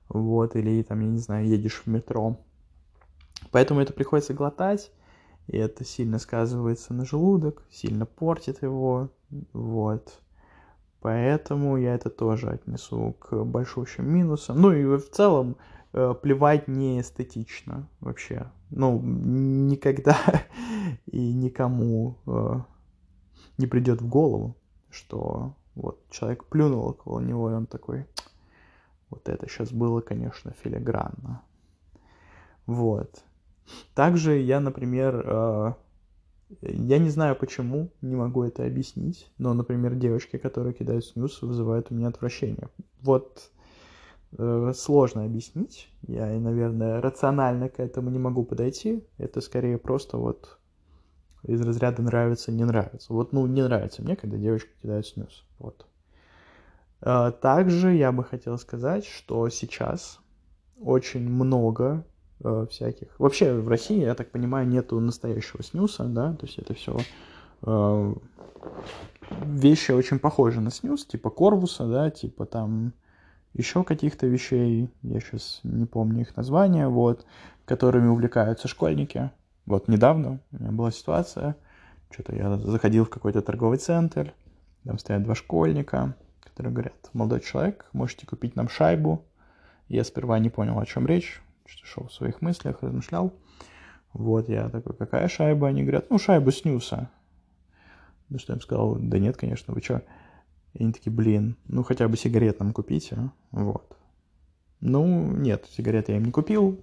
вот, 0.08 0.56
или 0.56 0.82
там, 0.82 1.00
я 1.00 1.06
не 1.06 1.18
знаю, 1.18 1.46
едешь 1.46 1.82
в 1.84 1.86
метро, 1.86 2.38
Поэтому 3.50 3.80
это 3.80 3.92
приходится 3.92 4.34
глотать, 4.34 4.90
и 5.46 5.56
это 5.56 5.84
сильно 5.84 6.18
сказывается 6.18 6.92
на 6.94 7.04
желудок, 7.04 7.62
сильно 7.70 8.06
портит 8.06 8.62
его, 8.62 9.10
вот. 9.52 10.20
Поэтому 11.06 11.76
я 11.76 11.94
это 11.94 12.10
тоже 12.10 12.50
отнесу 12.50 13.12
к 13.20 13.44
большущим 13.44 14.12
минусам. 14.12 14.60
Ну 14.60 14.72
и 14.72 14.84
в 14.96 15.08
целом 15.08 15.56
э, 15.92 16.14
плевать 16.20 16.66
не 16.66 17.00
эстетично 17.00 17.88
вообще. 18.00 18.50
Ну, 18.70 19.00
никогда 19.00 20.18
и 21.06 21.32
никому 21.32 22.18
э, 22.26 22.60
не 23.56 23.68
придет 23.68 24.02
в 24.02 24.08
голову, 24.08 24.56
что 24.90 25.54
вот 25.76 26.00
человек 26.10 26.42
плюнул 26.46 26.84
около 26.88 27.20
него, 27.20 27.52
и 27.52 27.54
он 27.54 27.68
такой, 27.68 28.04
вот 29.08 29.28
это 29.28 29.48
сейчас 29.48 29.70
было, 29.70 30.00
конечно, 30.00 30.54
филигранно. 30.60 31.40
Вот. 32.66 33.22
Также 33.94 34.38
я, 34.38 34.58
например, 34.58 35.22
э, 35.24 35.72
я 36.60 36.98
не 36.98 37.10
знаю 37.10 37.36
почему, 37.36 37.90
не 38.00 38.14
могу 38.14 38.44
это 38.44 38.64
объяснить, 38.64 39.30
но, 39.38 39.52
например, 39.54 39.94
девочки, 39.94 40.38
которые 40.38 40.74
кидают 40.74 41.04
снюс, 41.04 41.42
вызывают 41.42 41.90
у 41.90 41.94
меня 41.94 42.08
отвращение. 42.08 42.68
Вот 43.02 43.50
э, 44.38 44.72
сложно 44.74 45.24
объяснить, 45.24 45.88
я, 46.06 46.26
наверное, 46.38 47.00
рационально 47.00 47.68
к 47.68 47.80
этому 47.80 48.10
не 48.10 48.18
могу 48.18 48.44
подойти, 48.44 49.04
это 49.18 49.40
скорее 49.40 49.78
просто 49.78 50.18
вот 50.18 50.58
из 51.42 51.60
разряда 51.60 52.02
нравится, 52.02 52.50
не 52.52 52.64
нравится. 52.64 53.12
Вот, 53.12 53.32
ну, 53.32 53.46
не 53.46 53.62
нравится 53.62 54.02
мне, 54.02 54.16
когда 54.16 54.36
девочки 54.36 54.70
кидают 54.82 55.06
снюс, 55.06 55.44
вот. 55.58 55.86
Э, 57.00 57.32
также 57.40 57.92
я 57.94 58.12
бы 58.12 58.24
хотел 58.24 58.56
сказать, 58.58 59.04
что 59.04 59.48
сейчас 59.48 60.20
очень 60.80 61.28
много 61.28 62.04
э, 62.40 62.66
всяких. 62.70 63.08
Вообще 63.18 63.54
в 63.54 63.68
России, 63.68 64.00
я 64.00 64.14
так 64.14 64.30
понимаю, 64.30 64.66
нету 64.66 65.00
настоящего 65.00 65.62
снюса, 65.62 66.04
да, 66.04 66.34
то 66.34 66.46
есть 66.46 66.58
это 66.58 66.74
все 66.74 66.96
э, 67.62 68.14
вещи 69.44 69.92
очень 69.92 70.18
похожи 70.18 70.60
на 70.60 70.70
снюс, 70.70 71.04
типа 71.04 71.30
корвуса, 71.30 71.86
да, 71.86 72.10
типа 72.10 72.46
там 72.46 72.92
еще 73.54 73.84
каких-то 73.84 74.26
вещей, 74.26 74.90
я 75.02 75.20
сейчас 75.20 75.60
не 75.62 75.86
помню 75.86 76.22
их 76.22 76.36
названия, 76.36 76.88
вот, 76.88 77.24
которыми 77.64 78.08
увлекаются 78.08 78.68
школьники. 78.68 79.30
Вот 79.64 79.88
недавно 79.88 80.40
у 80.52 80.62
меня 80.62 80.72
была 80.72 80.90
ситуация, 80.90 81.56
что-то 82.10 82.34
я 82.34 82.56
заходил 82.58 83.04
в 83.04 83.10
какой-то 83.10 83.42
торговый 83.42 83.78
центр, 83.78 84.34
там 84.84 84.98
стоят 84.98 85.24
два 85.24 85.34
школьника, 85.34 86.14
которые 86.40 86.72
говорят, 86.72 87.10
молодой 87.12 87.40
человек, 87.40 87.86
можете 87.92 88.26
купить 88.26 88.56
нам 88.56 88.68
шайбу. 88.68 89.24
Я 89.88 90.04
сперва 90.04 90.38
не 90.38 90.48
понял, 90.48 90.78
о 90.78 90.86
чем 90.86 91.06
речь, 91.06 91.42
шел 91.68 92.08
в 92.08 92.12
своих 92.12 92.40
мыслях, 92.42 92.82
размышлял. 92.82 93.32
Вот, 94.12 94.48
я 94.48 94.68
такой, 94.70 94.94
какая 94.94 95.28
шайба? 95.28 95.68
Они 95.68 95.82
говорят, 95.82 96.10
ну, 96.10 96.18
шайбу 96.18 96.50
снюса. 96.50 97.10
Ну, 98.28 98.38
что 98.38 98.52
я 98.52 98.56
им 98.56 98.62
сказал, 98.62 98.96
да 98.96 99.18
нет, 99.18 99.36
конечно, 99.36 99.74
вы 99.74 99.82
что? 99.82 100.02
И 100.74 100.82
они 100.82 100.92
такие, 100.92 101.12
блин, 101.12 101.56
ну, 101.68 101.82
хотя 101.82 102.08
бы 102.08 102.16
сигарет 102.16 102.60
нам 102.60 102.72
купите, 102.72 103.30
вот. 103.50 103.96
Ну, 104.80 105.32
нет, 105.32 105.66
сигареты 105.70 106.12
я 106.12 106.18
им 106.18 106.24
не 106.24 106.32
купил. 106.32 106.80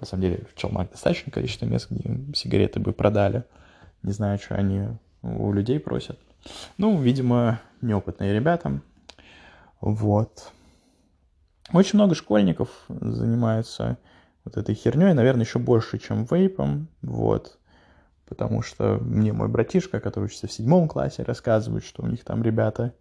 На 0.00 0.06
самом 0.06 0.22
деле, 0.22 0.44
в 0.50 0.54
Челмак 0.54 0.90
достаточно 0.90 1.32
количество 1.32 1.66
мест, 1.66 1.90
где 1.90 2.34
сигареты 2.34 2.80
бы 2.80 2.92
продали. 2.92 3.44
Не 4.02 4.12
знаю, 4.12 4.38
что 4.38 4.54
они 4.54 4.88
у 5.22 5.52
людей 5.52 5.80
просят. 5.80 6.18
Ну, 6.76 7.00
видимо, 7.00 7.60
неопытные 7.80 8.34
ребята. 8.34 8.82
Вот. 9.80 10.52
Очень 11.72 11.98
много 11.98 12.14
школьников 12.14 12.68
занимаются 12.88 13.98
вот 14.44 14.56
этой 14.56 14.74
херней, 14.74 15.12
наверное, 15.12 15.44
еще 15.44 15.58
больше, 15.58 15.98
чем 15.98 16.24
вейпом, 16.24 16.88
вот. 17.02 17.58
Потому 18.26 18.62
что 18.62 18.98
мне 19.00 19.32
мой 19.32 19.48
братишка, 19.48 20.00
который 20.00 20.24
учится 20.24 20.46
в 20.46 20.52
седьмом 20.52 20.88
классе, 20.88 21.22
рассказывает, 21.22 21.84
что 21.84 22.02
у 22.02 22.06
них 22.06 22.24
там 22.24 22.42
ребята 22.42 22.94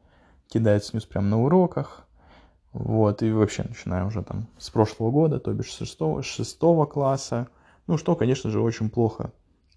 кидают 0.48 0.84
снюс 0.84 1.06
прямо 1.06 1.28
на 1.28 1.44
уроках, 1.44 2.06
вот, 2.74 3.22
и 3.22 3.32
вообще 3.32 3.64
начиная 3.64 4.06
уже 4.06 4.24
там 4.24 4.48
с 4.58 4.70
прошлого 4.70 5.12
года, 5.12 5.40
то 5.40 5.54
бишь 5.54 5.72
с 5.72 5.78
шестого, 5.78 6.24
шестого 6.24 6.86
класса, 6.86 7.48
ну, 7.88 7.98
что, 7.98 8.16
конечно 8.16 8.50
же, 8.50 8.62
очень 8.62 8.90
плохо 8.90 9.32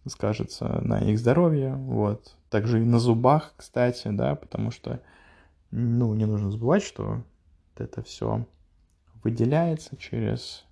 скажется 0.08 0.80
на 0.82 1.00
их 1.00 1.18
здоровье, 1.18 1.74
вот. 1.74 2.36
Также 2.50 2.82
и 2.82 2.84
на 2.84 2.98
зубах, 2.98 3.54
кстати, 3.56 4.08
да, 4.08 4.34
потому 4.34 4.70
что, 4.70 5.00
ну, 5.70 6.14
не 6.14 6.24
нужно 6.24 6.50
забывать, 6.50 6.82
что 6.82 7.22
это 7.76 8.02
все 8.02 8.46
выделяется 9.22 9.96
через 9.96 10.64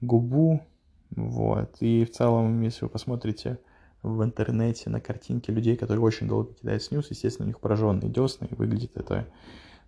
губу, 0.00 0.62
вот. 1.10 1.76
И 1.80 2.04
в 2.04 2.12
целом, 2.12 2.60
если 2.62 2.84
вы 2.84 2.90
посмотрите 2.90 3.58
в 4.02 4.22
интернете 4.22 4.90
на 4.90 5.00
картинки 5.00 5.50
людей, 5.50 5.76
которые 5.76 6.02
очень 6.02 6.28
долго 6.28 6.54
кидают 6.54 6.82
снюс, 6.82 7.10
естественно, 7.10 7.46
у 7.46 7.48
них 7.48 7.60
пораженные 7.60 8.10
десны, 8.10 8.46
и 8.50 8.54
выглядит 8.54 8.96
это 8.96 9.26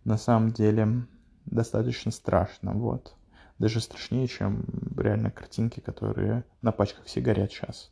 на 0.04 0.16
самом 0.16 0.52
деле 0.52 1.06
достаточно 1.46 2.10
страшно, 2.10 2.72
вот. 2.72 3.14
Даже 3.58 3.80
страшнее, 3.80 4.28
чем 4.28 4.64
реально 4.96 5.30
картинки, 5.30 5.80
которые 5.80 6.44
на 6.62 6.70
пачках 6.70 7.08
сигарет 7.08 7.50
сейчас. 7.50 7.90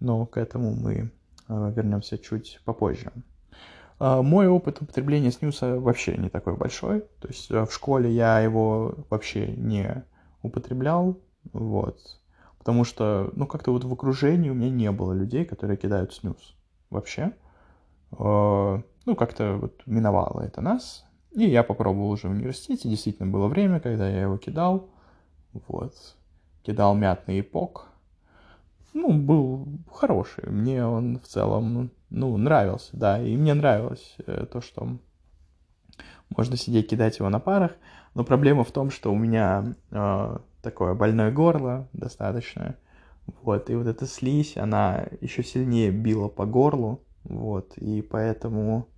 Но 0.00 0.24
к 0.24 0.38
этому 0.38 0.74
мы 0.74 1.12
э, 1.48 1.72
вернемся 1.76 2.16
чуть 2.16 2.58
попозже. 2.64 3.12
Э, 4.00 4.22
мой 4.22 4.48
опыт 4.48 4.80
употребления 4.80 5.30
снюса 5.30 5.78
вообще 5.78 6.16
не 6.16 6.30
такой 6.30 6.56
большой. 6.56 7.02
То 7.20 7.28
есть 7.28 7.50
э, 7.50 7.66
в 7.66 7.72
школе 7.72 8.10
я 8.10 8.40
его 8.40 8.94
вообще 9.10 9.46
не 9.48 10.04
употреблял, 10.42 11.18
вот. 11.52 11.98
Потому 12.58 12.84
что, 12.84 13.30
ну, 13.34 13.46
как-то 13.46 13.72
вот 13.72 13.84
в 13.84 13.92
окружении 13.92 14.50
у 14.50 14.54
меня 14.54 14.70
не 14.70 14.90
было 14.92 15.12
людей, 15.12 15.44
которые 15.44 15.76
кидают 15.76 16.14
снюс 16.14 16.54
вообще. 16.90 17.32
Э, 18.12 18.82
ну, 19.06 19.16
как-то 19.16 19.56
вот 19.60 19.82
миновало 19.86 20.40
это 20.42 20.60
нас. 20.60 21.04
И 21.32 21.44
я 21.44 21.62
попробовал 21.62 22.10
уже 22.10 22.28
в 22.28 22.32
университете. 22.32 22.88
Действительно 22.88 23.30
было 23.30 23.48
время, 23.48 23.80
когда 23.80 24.08
я 24.08 24.22
его 24.22 24.36
кидал. 24.36 24.90
Вот. 25.52 25.94
Кидал 26.62 26.94
мятный 26.94 27.40
эпок. 27.40 27.88
Ну, 28.94 29.12
был 29.12 29.66
хороший. 29.92 30.48
Мне 30.48 30.84
он 30.86 31.18
в 31.18 31.26
целом 31.26 31.90
ну, 32.10 32.36
нравился, 32.36 32.90
да, 32.92 33.20
и 33.20 33.36
мне 33.36 33.54
нравилось 33.54 34.16
э, 34.26 34.46
то, 34.52 34.60
что 34.60 34.98
можно 36.28 36.56
сидеть, 36.56 36.88
кидать 36.88 37.18
его 37.18 37.30
на 37.30 37.40
парах, 37.40 37.72
но 38.14 38.24
проблема 38.24 38.64
в 38.64 38.70
том, 38.72 38.90
что 38.90 39.12
у 39.12 39.16
меня 39.16 39.74
э, 39.90 40.36
такое 40.60 40.94
больное 40.94 41.32
горло 41.32 41.88
достаточно, 41.92 42.76
вот, 43.42 43.70
и 43.70 43.74
вот 43.74 43.86
эта 43.86 44.06
слизь, 44.06 44.56
она 44.56 45.06
еще 45.20 45.42
сильнее 45.42 45.90
била 45.90 46.28
по 46.28 46.44
горлу, 46.44 47.02
вот, 47.24 47.76
и 47.78 48.02
поэтому 48.02 48.88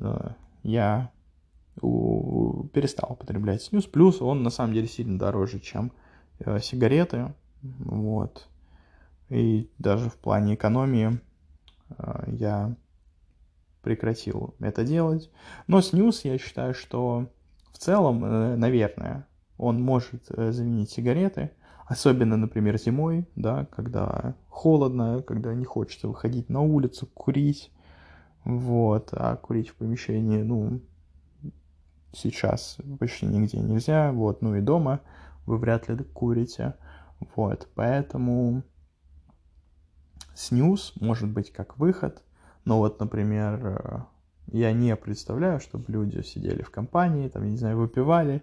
э, 0.00 0.30
я 0.62 1.10
у, 1.80 2.64
перестал 2.68 3.12
употреблять 3.12 3.62
снюс, 3.62 3.86
плюс 3.86 4.20
он 4.22 4.42
на 4.42 4.50
самом 4.50 4.74
деле 4.74 4.86
сильно 4.86 5.18
дороже, 5.18 5.60
чем 5.60 5.92
э, 6.38 6.60
сигареты, 6.60 7.34
вот, 7.62 8.48
и 9.28 9.70
даже 9.78 10.10
в 10.10 10.16
плане 10.16 10.54
экономии 10.54 11.20
э, 11.98 12.24
я 12.28 12.76
прекратил 13.82 14.54
это 14.58 14.84
делать. 14.84 15.30
Но 15.68 15.80
снюс, 15.80 16.24
я 16.24 16.38
считаю, 16.38 16.74
что 16.74 17.28
в 17.76 17.78
целом, 17.78 18.24
э, 18.24 18.56
наверное, 18.56 19.26
он 19.58 19.82
может 19.82 20.30
э, 20.30 20.50
заменить 20.50 20.90
сигареты, 20.90 21.50
особенно, 21.84 22.38
например, 22.38 22.78
зимой, 22.78 23.28
да, 23.36 23.66
когда 23.66 24.34
холодно, 24.48 25.22
когда 25.22 25.52
не 25.52 25.66
хочется 25.66 26.08
выходить 26.08 26.48
на 26.48 26.62
улицу, 26.62 27.06
курить, 27.12 27.70
вот, 28.44 29.10
а 29.12 29.36
курить 29.36 29.68
в 29.68 29.74
помещении, 29.74 30.42
ну, 30.42 30.80
сейчас 32.14 32.78
почти 32.98 33.26
нигде 33.26 33.58
нельзя, 33.58 34.10
вот, 34.10 34.40
ну 34.40 34.54
и 34.54 34.62
дома 34.62 35.02
вы 35.44 35.58
вряд 35.58 35.86
ли 35.90 36.02
курите, 36.02 36.76
вот, 37.34 37.68
поэтому 37.74 38.62
снюс 40.34 40.94
может 40.98 41.28
быть 41.28 41.52
как 41.52 41.76
выход, 41.76 42.22
но 42.64 42.78
вот, 42.78 43.00
например, 43.00 43.66
э, 43.66 44.00
я 44.52 44.72
не 44.72 44.94
представляю, 44.96 45.60
чтобы 45.60 45.84
люди 45.88 46.22
сидели 46.22 46.62
в 46.62 46.70
компании, 46.70 47.28
там, 47.28 47.44
я 47.44 47.50
не 47.50 47.56
знаю, 47.56 47.76
выпивали, 47.78 48.42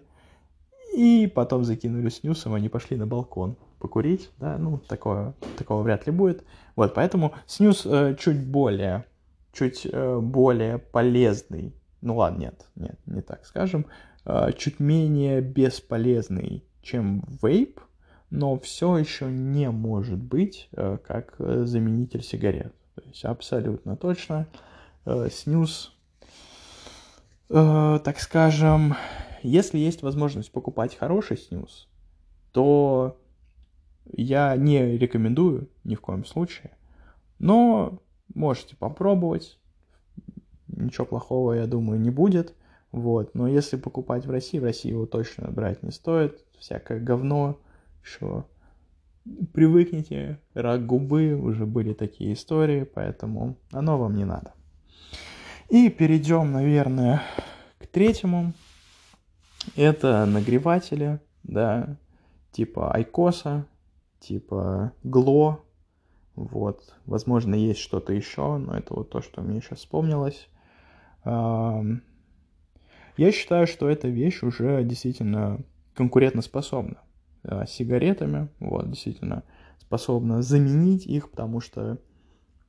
и 0.94 1.30
потом 1.34 1.64
закинули 1.64 2.08
снюсом, 2.08 2.54
они 2.54 2.68
пошли 2.68 2.96
на 2.96 3.06
балкон 3.06 3.56
покурить, 3.80 4.30
да, 4.38 4.56
ну, 4.58 4.78
такое, 4.78 5.34
такого 5.58 5.82
вряд 5.82 6.06
ли 6.06 6.12
будет. 6.12 6.44
Вот, 6.76 6.94
поэтому 6.94 7.34
снюс 7.46 7.84
э, 7.84 8.16
чуть 8.18 8.46
более, 8.46 9.04
чуть 9.52 9.86
э, 9.90 10.20
более 10.20 10.78
полезный, 10.78 11.74
ну 12.00 12.16
ладно, 12.16 12.42
нет, 12.42 12.66
нет, 12.76 12.98
не 13.06 13.22
так 13.22 13.44
скажем, 13.44 13.86
э, 14.24 14.52
чуть 14.56 14.80
менее 14.80 15.40
бесполезный, 15.40 16.64
чем 16.82 17.24
вейп, 17.42 17.80
но 18.30 18.58
все 18.58 18.98
еще 18.98 19.26
не 19.26 19.70
может 19.70 20.18
быть 20.18 20.68
э, 20.72 20.98
как 21.04 21.34
э, 21.38 21.64
заменитель 21.64 22.22
сигарет. 22.22 22.74
То 22.94 23.02
есть 23.06 23.24
абсолютно 23.24 23.96
точно 23.96 24.46
э, 25.04 25.28
снюс 25.30 25.93
э, 27.50 28.00
так 28.04 28.18
скажем, 28.20 28.94
если 29.42 29.78
есть 29.78 30.02
возможность 30.02 30.52
покупать 30.52 30.96
хороший 30.96 31.36
снюс, 31.36 31.88
то 32.52 33.18
я 34.12 34.56
не 34.56 34.96
рекомендую 34.96 35.68
ни 35.84 35.94
в 35.94 36.00
коем 36.00 36.24
случае. 36.24 36.70
Но 37.38 38.00
можете 38.34 38.76
попробовать. 38.76 39.58
Ничего 40.68 41.06
плохого, 41.06 41.52
я 41.52 41.66
думаю, 41.66 42.00
не 42.00 42.10
будет. 42.10 42.54
Вот. 42.90 43.34
Но 43.34 43.48
если 43.48 43.76
покупать 43.76 44.26
в 44.26 44.30
России, 44.30 44.58
в 44.58 44.64
России 44.64 44.90
его 44.90 45.06
точно 45.06 45.50
брать 45.50 45.82
не 45.82 45.90
стоит. 45.90 46.44
Всякое 46.58 47.00
говно. 47.00 47.58
Еще 48.02 48.44
привыкните. 49.52 50.40
Рак 50.54 50.86
губы. 50.86 51.34
Уже 51.34 51.66
были 51.66 51.92
такие 51.92 52.32
истории. 52.32 52.84
Поэтому 52.84 53.56
оно 53.72 53.98
вам 53.98 54.14
не 54.14 54.24
надо. 54.24 54.54
И 55.74 55.90
перейдем, 55.90 56.52
наверное, 56.52 57.20
к 57.80 57.88
третьему. 57.88 58.52
Это 59.74 60.24
нагреватели, 60.24 61.18
да, 61.42 61.96
типа 62.52 62.94
Айкоса, 62.94 63.66
типа 64.20 64.92
Гло. 65.02 65.64
Вот, 66.36 66.94
возможно, 67.06 67.56
есть 67.56 67.80
что-то 67.80 68.12
еще, 68.12 68.56
но 68.56 68.76
это 68.76 68.94
вот 68.94 69.10
то, 69.10 69.20
что 69.20 69.42
мне 69.42 69.60
сейчас 69.60 69.80
вспомнилось. 69.80 70.48
Я 71.24 71.82
считаю, 73.32 73.66
что 73.66 73.88
эта 73.88 74.06
вещь 74.06 74.44
уже 74.44 74.84
действительно 74.84 75.58
конкурентоспособна 75.94 76.98
с 77.42 77.68
сигаретами, 77.68 78.48
вот, 78.60 78.90
действительно 78.90 79.42
способна 79.80 80.40
заменить 80.40 81.04
их, 81.04 81.32
потому 81.32 81.58
что 81.60 81.98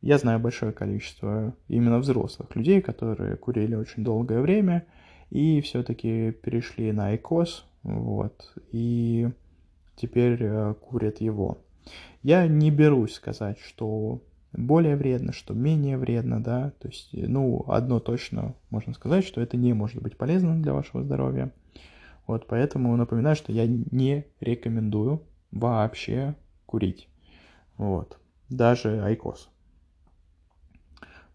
я 0.06 0.20
знаю 0.20 0.40
большое 0.40 0.72
количество 0.72 1.56
именно 1.68 1.98
взрослых 1.98 2.56
людей, 2.56 2.80
которые 2.80 3.38
курили 3.38 3.74
очень 3.74 4.04
долгое 4.04 4.40
время 4.40 4.86
и 5.32 5.62
все-таки 5.62 6.32
перешли 6.32 6.92
на 6.92 7.16
IQOS, 7.16 7.64
вот, 7.82 8.54
и 8.72 9.30
теперь 9.96 10.38
э, 10.42 10.76
курят 10.76 11.22
его. 11.22 11.58
Я 12.22 12.46
не 12.46 12.70
берусь 12.70 13.16
сказать, 13.16 13.58
что 13.58 14.22
более 14.54 14.96
вредно, 14.96 15.34
что 15.34 15.56
менее 15.56 15.98
вредно, 15.98 16.42
да, 16.42 16.72
то 16.80 16.88
есть, 16.88 17.10
ну, 17.12 17.66
одно 17.68 18.00
точно 18.00 18.54
можно 18.70 18.94
сказать, 18.94 19.26
что 19.26 19.42
это 19.42 19.58
не 19.58 19.74
может 19.74 20.04
быть 20.04 20.18
полезно 20.18 20.62
для 20.62 20.74
вашего 20.74 21.04
здоровья. 21.04 21.52
Вот, 22.28 22.46
поэтому 22.46 22.96
напоминаю, 22.96 23.36
что 23.36 23.52
я 23.52 23.66
не 23.66 24.28
рекомендую 24.40 25.24
вообще 25.50 26.36
курить. 26.68 27.08
Вот, 27.78 28.20
даже 28.50 29.02
айкос. 29.04 29.50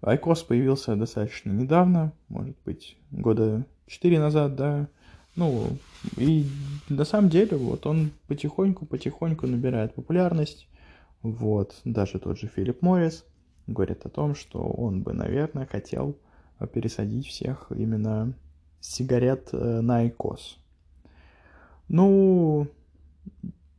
Айкос 0.02 0.42
появился 0.42 0.96
достаточно 0.96 1.50
недавно, 1.50 2.12
может 2.28 2.56
быть, 2.64 2.96
года 3.10 3.66
4 3.86 4.18
назад, 4.18 4.56
да. 4.56 4.88
Ну, 5.36 5.68
и 6.16 6.46
на 6.88 7.04
самом 7.04 7.28
деле, 7.28 7.56
вот 7.56 7.86
он 7.86 8.10
потихоньку-потихоньку 8.26 9.46
набирает 9.46 9.94
популярность. 9.94 10.68
Вот, 11.22 11.80
даже 11.84 12.18
тот 12.18 12.38
же 12.38 12.46
Филипп 12.48 12.82
Моррис 12.82 13.24
говорит 13.66 14.06
о 14.06 14.08
том, 14.08 14.34
что 14.34 14.58
он 14.58 15.02
бы, 15.02 15.12
наверное, 15.12 15.66
хотел 15.66 16.16
пересадить 16.72 17.26
всех 17.26 17.70
именно 17.70 18.34
сигарет 18.80 19.50
э, 19.52 19.80
на 19.80 19.98
Айкос. 19.98 20.58
Ну, 21.88 22.66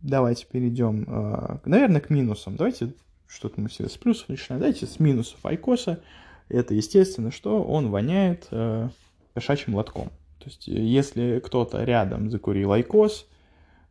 давайте 0.01 0.45
перейдем, 0.45 1.05
э, 1.07 1.57
наверное, 1.65 2.01
к 2.01 2.09
минусам. 2.09 2.55
Давайте 2.55 2.93
что-то 3.31 3.61
мы 3.61 3.69
все 3.69 3.87
с 3.87 3.97
плюсов 3.97 4.29
начинаем. 4.29 4.59
Давайте 4.59 4.85
с 4.85 4.99
минусов 4.99 5.43
айкоса. 5.45 6.01
Это, 6.49 6.73
естественно, 6.73 7.31
что 7.31 7.63
он 7.63 7.89
воняет 7.89 8.47
э, 8.51 8.89
кошачьим 9.33 9.75
лотком. 9.75 10.09
То 10.39 10.45
есть, 10.45 10.67
если 10.67 11.39
кто-то 11.39 11.83
рядом 11.83 12.29
закурил 12.29 12.73
айкос, 12.73 13.27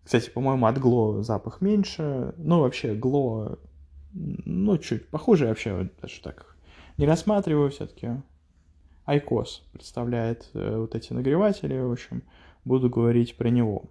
кстати, 0.05 0.29
по-моему, 0.31 0.67
от 0.67 0.79
гло 0.79 1.23
запах 1.23 1.61
меньше, 1.61 2.35
ну, 2.37 2.61
вообще, 2.61 2.95
гло, 2.95 3.59
ну, 4.13 4.77
чуть 4.79 5.09
похуже 5.09 5.47
вообще, 5.47 5.89
даже 6.03 6.21
так 6.21 6.57
не 7.01 7.07
рассматриваю 7.07 7.71
все-таки. 7.71 8.11
Айкос 9.07 9.63
представляет 9.73 10.51
э, 10.53 10.77
вот 10.77 10.95
эти 10.95 11.15
нагреватели, 11.15 11.79
в 11.79 11.93
общем, 11.93 12.23
буду 12.65 12.91
говорить 12.91 13.37
про 13.37 13.49
него. 13.49 13.85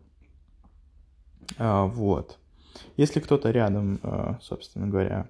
А, 1.58 1.86
вот. 1.86 2.38
Если 2.98 3.20
кто-то 3.20 3.50
рядом, 3.50 4.00
э, 4.04 4.36
собственно 4.42 4.88
говоря, 4.88 5.28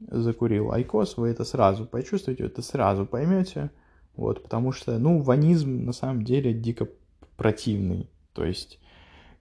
закурил 0.00 0.72
айкос, 0.72 1.16
вы 1.16 1.28
это 1.28 1.44
сразу 1.44 1.84
почувствуете, 1.84 2.44
это 2.44 2.62
сразу 2.62 3.04
поймете, 3.06 3.70
вот, 4.16 4.42
потому 4.42 4.72
что, 4.72 4.98
ну, 4.98 5.20
вонизм 5.20 5.84
на 5.84 5.92
самом 5.92 6.22
деле 6.24 6.52
дико 6.52 6.88
противный, 7.36 8.08
то 8.32 8.44
есть 8.44 8.78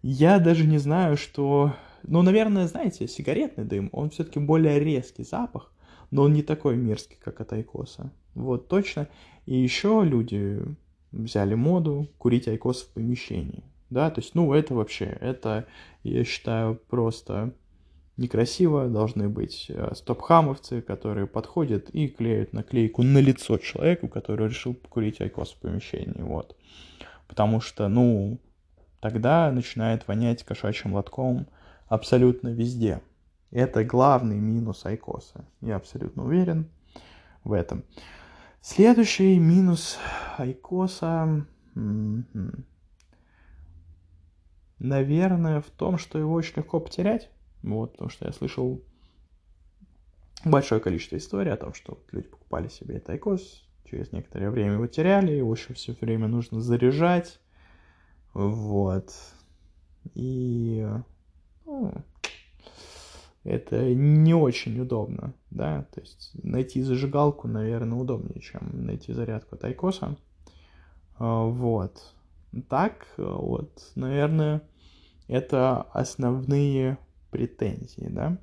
я 0.02 0.40
даже 0.40 0.66
не 0.66 0.78
знаю, 0.78 1.18
что, 1.18 1.74
ну, 2.04 2.22
наверное, 2.22 2.68
знаете, 2.68 3.08
сигаретный 3.08 3.66
дым, 3.66 3.90
он 3.92 4.10
все-таки 4.10 4.40
более 4.40 4.80
резкий 4.80 5.24
запах, 5.24 5.72
но 6.12 6.24
он 6.24 6.34
не 6.34 6.44
такой 6.44 6.76
мерзкий, 6.76 7.18
как 7.24 7.42
от 7.42 7.54
айкоса, 7.54 8.12
вот, 8.34 8.68
точно, 8.68 9.08
и 9.46 9.56
еще 9.56 10.04
люди 10.04 10.62
взяли 11.12 11.56
моду 11.56 12.08
курить 12.18 12.48
айкос 12.48 12.84
в 12.84 12.94
помещении, 12.94 13.64
да, 13.90 14.10
то 14.10 14.22
есть, 14.22 14.34
ну, 14.36 14.54
это 14.54 14.74
вообще, 14.74 15.06
это, 15.06 15.68
я 16.04 16.24
считаю, 16.24 16.76
просто 16.90 17.54
некрасиво, 18.18 18.88
должны 18.88 19.30
быть 19.30 19.68
э, 19.70 19.94
стоп-хамовцы, 19.94 20.82
которые 20.82 21.28
подходят 21.28 21.90
и 21.92 22.08
клеят 22.08 22.52
наклейку 22.52 23.04
на 23.04 23.20
лицо 23.20 23.58
человеку, 23.58 24.08
который 24.08 24.50
решил 24.50 24.74
покурить 24.74 25.22
айкос 25.22 25.54
в 25.54 25.60
помещении, 25.60 26.22
вот. 26.22 26.58
Потому 27.28 27.62
что, 27.62 27.88
ну, 27.88 28.40
тогда 29.00 29.52
начинает 29.52 30.08
вонять 30.08 30.44
кошачьим 30.44 30.94
лотком 30.94 31.48
абсолютно 31.88 32.50
везде. 32.50 33.02
Это 33.52 33.84
главный 33.84 34.38
минус 34.38 34.86
айкоса. 34.86 35.46
Я 35.62 35.78
абсолютно 35.78 36.26
уверен 36.26 36.70
в 37.44 37.54
этом. 37.54 37.84
Следующий 38.62 39.40
минус 39.40 39.98
айкоса, 40.38 41.46
наверное, 44.80 45.62
в 45.62 45.70
том, 45.70 45.98
что 45.98 46.20
его 46.20 46.34
очень 46.34 46.58
легко 46.58 46.80
потерять. 46.80 47.30
Вот, 47.68 47.92
потому 47.94 48.10
что 48.10 48.26
я 48.26 48.32
слышал 48.32 48.82
большое 50.46 50.80
количество 50.80 51.18
историй 51.18 51.52
о 51.52 51.58
том, 51.58 51.74
что 51.74 51.96
вот 51.96 52.14
люди 52.14 52.28
покупали 52.28 52.70
себе 52.70 52.96
этот 52.96 53.10
айкос, 53.10 53.68
через 53.84 54.12
некоторое 54.12 54.50
время 54.52 54.74
его 54.74 54.88
теряли, 54.88 55.32
его 55.32 55.54
еще 55.54 55.74
все 55.74 55.94
время 56.00 56.28
нужно 56.28 56.62
заряжать, 56.62 57.40
вот. 58.34 59.14
И 60.14 60.88
ну, 61.66 61.94
это 63.44 63.94
не 63.94 64.34
очень 64.34 64.80
удобно, 64.80 65.34
да, 65.52 65.84
то 65.94 66.00
есть 66.00 66.32
найти 66.42 66.82
зажигалку, 66.82 67.48
наверное, 67.48 67.98
удобнее, 67.98 68.40
чем 68.40 68.86
найти 68.86 69.12
зарядку 69.12 69.56
от 69.56 69.66
айкоса, 69.66 70.18
вот. 71.20 72.14
Так, 72.70 73.08
вот, 73.18 73.92
наверное, 73.96 74.62
это 75.28 75.82
основные 75.82 76.98
претензии, 77.38 78.08
да. 78.10 78.38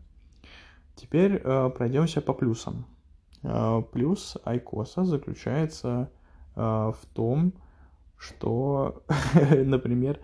Теперь 0.94 1.40
э, 1.42 1.70
пройдемся 1.76 2.20
по 2.20 2.32
плюсам. 2.32 2.86
Э, 3.42 3.82
плюс 3.92 4.36
Айкоса 4.44 5.04
заключается 5.04 6.10
э, 6.54 6.60
в 6.60 7.00
том, 7.12 7.54
что, 8.16 9.02
например, 9.64 10.20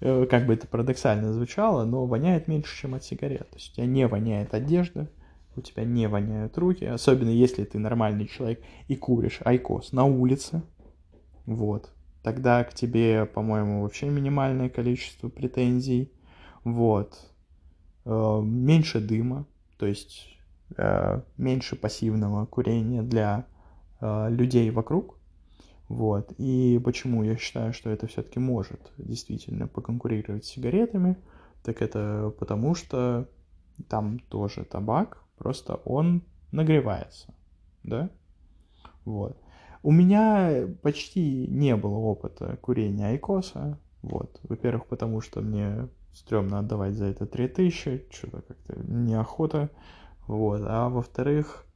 э, 0.00 0.24
как 0.24 0.46
бы 0.46 0.54
это 0.54 0.66
парадоксально 0.66 1.34
звучало, 1.34 1.84
но 1.84 2.06
воняет 2.06 2.48
меньше, 2.48 2.74
чем 2.80 2.94
от 2.94 3.04
сигарет. 3.04 3.50
То 3.50 3.56
есть 3.56 3.72
у 3.72 3.74
тебя 3.74 3.86
не 3.86 4.06
воняет 4.06 4.54
одежда, 4.54 5.10
у 5.54 5.60
тебя 5.60 5.84
не 5.84 6.08
воняют 6.08 6.56
руки, 6.56 6.84
особенно 6.86 7.28
если 7.28 7.64
ты 7.64 7.78
нормальный 7.78 8.26
человек 8.26 8.62
и 8.88 8.96
куришь 8.96 9.40
айкос 9.44 9.92
на 9.92 10.04
улице. 10.04 10.62
Вот. 11.44 11.92
Тогда 12.22 12.64
к 12.64 12.72
тебе, 12.72 13.26
по-моему, 13.26 13.82
вообще 13.82 14.08
минимальное 14.08 14.70
количество 14.70 15.28
претензий. 15.28 16.10
Вот. 16.64 17.33
Э, 18.04 18.40
меньше 18.42 19.00
дыма, 19.00 19.46
то 19.78 19.86
есть 19.86 20.26
э, 20.76 21.22
меньше 21.38 21.76
пассивного 21.76 22.44
курения 22.46 23.02
для 23.02 23.46
э, 24.00 24.28
людей 24.30 24.70
вокруг. 24.70 25.18
Вот. 25.88 26.32
И 26.38 26.80
почему 26.84 27.22
я 27.22 27.36
считаю, 27.36 27.72
что 27.72 27.90
это 27.90 28.06
все-таки 28.06 28.38
может 28.38 28.92
действительно 28.98 29.68
поконкурировать 29.68 30.44
с 30.44 30.48
сигаретами, 30.48 31.16
так 31.62 31.80
это 31.80 32.32
потому 32.38 32.74
что 32.74 33.28
там 33.88 34.18
тоже 34.18 34.64
табак, 34.64 35.22
просто 35.38 35.76
он 35.84 36.22
нагревается, 36.52 37.34
да? 37.82 38.10
Вот. 39.04 39.38
У 39.82 39.90
меня 39.90 40.66
почти 40.82 41.46
не 41.46 41.76
было 41.76 41.96
опыта 41.96 42.56
курения 42.60 43.08
айкоса, 43.08 43.78
вот. 44.02 44.40
Во-первых, 44.42 44.86
потому 44.86 45.20
что 45.20 45.40
мне 45.40 45.88
стрёмно 46.14 46.60
отдавать 46.60 46.94
за 46.94 47.06
это 47.06 47.26
3000, 47.26 48.06
что-то 48.10 48.42
как-то 48.42 48.80
неохота, 48.86 49.70
вот, 50.26 50.62
а 50.64 50.88
во-вторых, 50.88 51.66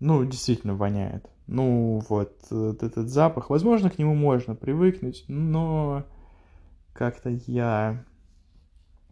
ну, 0.00 0.24
действительно 0.24 0.74
воняет. 0.74 1.28
Ну, 1.46 2.02
вот, 2.08 2.36
вот 2.50 2.82
этот 2.82 3.08
запах, 3.08 3.50
возможно, 3.50 3.90
к 3.90 3.98
нему 3.98 4.14
можно 4.14 4.54
привыкнуть, 4.54 5.24
но 5.28 6.04
как-то 6.92 7.30
я 7.30 8.04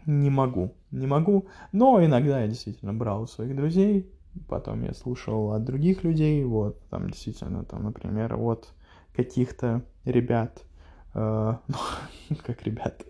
не 0.06 0.30
могу, 0.30 0.74
не 0.90 1.06
могу, 1.06 1.48
но 1.72 2.04
иногда 2.04 2.40
я 2.42 2.48
действительно 2.48 2.94
брал 2.94 3.22
у 3.22 3.26
своих 3.26 3.56
друзей, 3.56 4.10
потом 4.48 4.82
я 4.82 4.94
слушал 4.94 5.52
от 5.52 5.64
других 5.64 6.04
людей, 6.04 6.44
вот, 6.44 6.80
там 6.88 7.10
действительно, 7.10 7.64
там, 7.64 7.84
например, 7.84 8.34
от 8.36 8.72
каких-то 9.14 9.82
ребят, 10.04 10.64
Э, 10.64 10.69
как 11.12 12.62
ребят, 12.62 13.04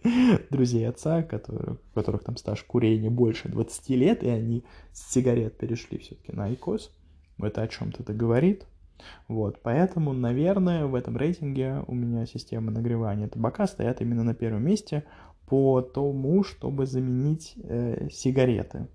друзей 0.50 0.88
отца, 0.88 1.22
которые, 1.22 1.74
у 1.74 1.94
которых 1.94 2.24
там 2.24 2.36
стаж 2.36 2.62
курения 2.64 3.10
больше 3.10 3.48
20 3.48 3.90
лет, 3.90 4.22
и 4.22 4.28
они 4.28 4.64
с 4.92 5.12
сигарет 5.12 5.58
перешли 5.58 5.98
все-таки 5.98 6.32
на 6.32 6.46
айкос. 6.46 6.90
Это 7.38 7.62
о 7.62 7.68
чем-то 7.68 8.02
это 8.02 8.12
говорит. 8.14 8.66
Вот, 9.28 9.60
поэтому, 9.62 10.12
наверное, 10.12 10.86
в 10.86 10.94
этом 10.94 11.16
рейтинге 11.16 11.82
у 11.86 11.94
меня 11.94 12.26
система 12.26 12.70
нагревания 12.70 13.28
табака 13.28 13.66
стоят 13.66 14.02
именно 14.02 14.24
на 14.24 14.34
первом 14.34 14.64
месте 14.64 15.04
по 15.46 15.80
тому, 15.80 16.44
чтобы 16.44 16.86
заменить 16.86 17.54
э, 17.64 18.08
сигареты. 18.10 18.88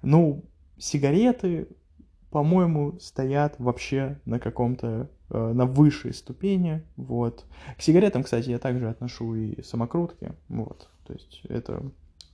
Ну, 0.00 0.44
сигареты, 0.78 1.68
по-моему, 2.30 2.98
стоят 2.98 3.56
вообще 3.58 4.20
на 4.24 4.38
каком-то 4.38 5.10
Э, 5.10 5.13
на 5.30 5.66
высшей 5.66 6.12
ступени, 6.12 6.82
вот. 6.96 7.44
К 7.76 7.82
сигаретам, 7.82 8.22
кстати, 8.22 8.50
я 8.50 8.58
также 8.58 8.88
отношу 8.88 9.34
и 9.34 9.62
самокрутки, 9.62 10.32
вот, 10.48 10.88
то 11.06 11.12
есть 11.12 11.40
это 11.48 11.82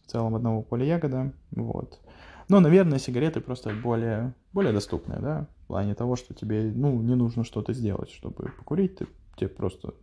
в 0.07 0.11
целом 0.11 0.35
одного 0.35 0.63
поля 0.63 0.85
ягода, 0.85 1.33
вот. 1.53 2.01
Но, 2.49 2.59
наверное, 2.59 2.99
сигареты 2.99 3.41
просто 3.41 3.71
более, 3.73 4.35
более 4.53 4.73
доступные, 4.73 5.21
да, 5.21 5.47
в 5.63 5.67
плане 5.69 5.95
того, 5.95 6.17
что 6.17 6.35
тебе, 6.35 6.73
ну, 6.75 7.01
не 7.01 7.15
нужно 7.15 7.45
что-то 7.45 7.73
сделать, 7.73 8.11
чтобы 8.11 8.51
покурить, 8.59 8.97
ты, 8.97 9.07
тебе 9.37 9.49
просто 9.49 9.95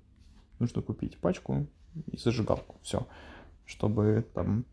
нужно 0.59 0.81
купить 0.81 1.17
пачку 1.17 1.67
и 2.05 2.17
зажигалку, 2.17 2.77
все, 2.81 3.05
чтобы 3.65 4.25
там 4.33 4.63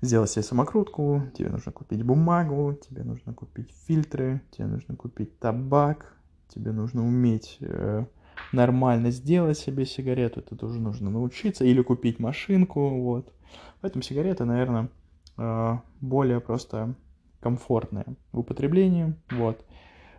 сделать 0.00 0.30
себе 0.30 0.44
самокрутку, 0.44 1.22
тебе 1.36 1.50
нужно 1.50 1.72
купить 1.72 2.04
бумагу, 2.04 2.78
тебе 2.88 3.02
нужно 3.02 3.34
купить 3.34 3.74
фильтры, 3.86 4.40
тебе 4.52 4.66
нужно 4.66 4.94
купить 4.94 5.38
табак, 5.40 6.16
тебе 6.48 6.72
нужно 6.72 7.06
уметь 7.06 7.58
э, 7.60 8.04
нормально 8.52 9.10
сделать 9.10 9.58
себе 9.58 9.84
сигарету, 9.86 10.40
это 10.40 10.56
тоже 10.56 10.80
нужно 10.80 11.10
научиться, 11.10 11.64
или 11.64 11.82
купить 11.82 12.18
машинку, 12.18 12.88
вот. 12.88 13.32
Поэтому 13.80 14.02
сигареты, 14.02 14.44
наверное, 14.44 14.88
э, 15.36 15.78
более 16.00 16.40
просто 16.40 16.94
комфортные 17.40 18.06
в 18.32 18.40
употреблении, 18.40 19.14
вот. 19.30 19.64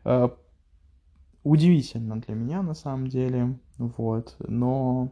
Э, 0.05 0.29
удивительно 1.43 2.19
для 2.21 2.35
меня, 2.35 2.61
на 2.61 2.73
самом 2.73 3.07
деле, 3.07 3.57
вот, 3.77 4.35
но 4.39 5.11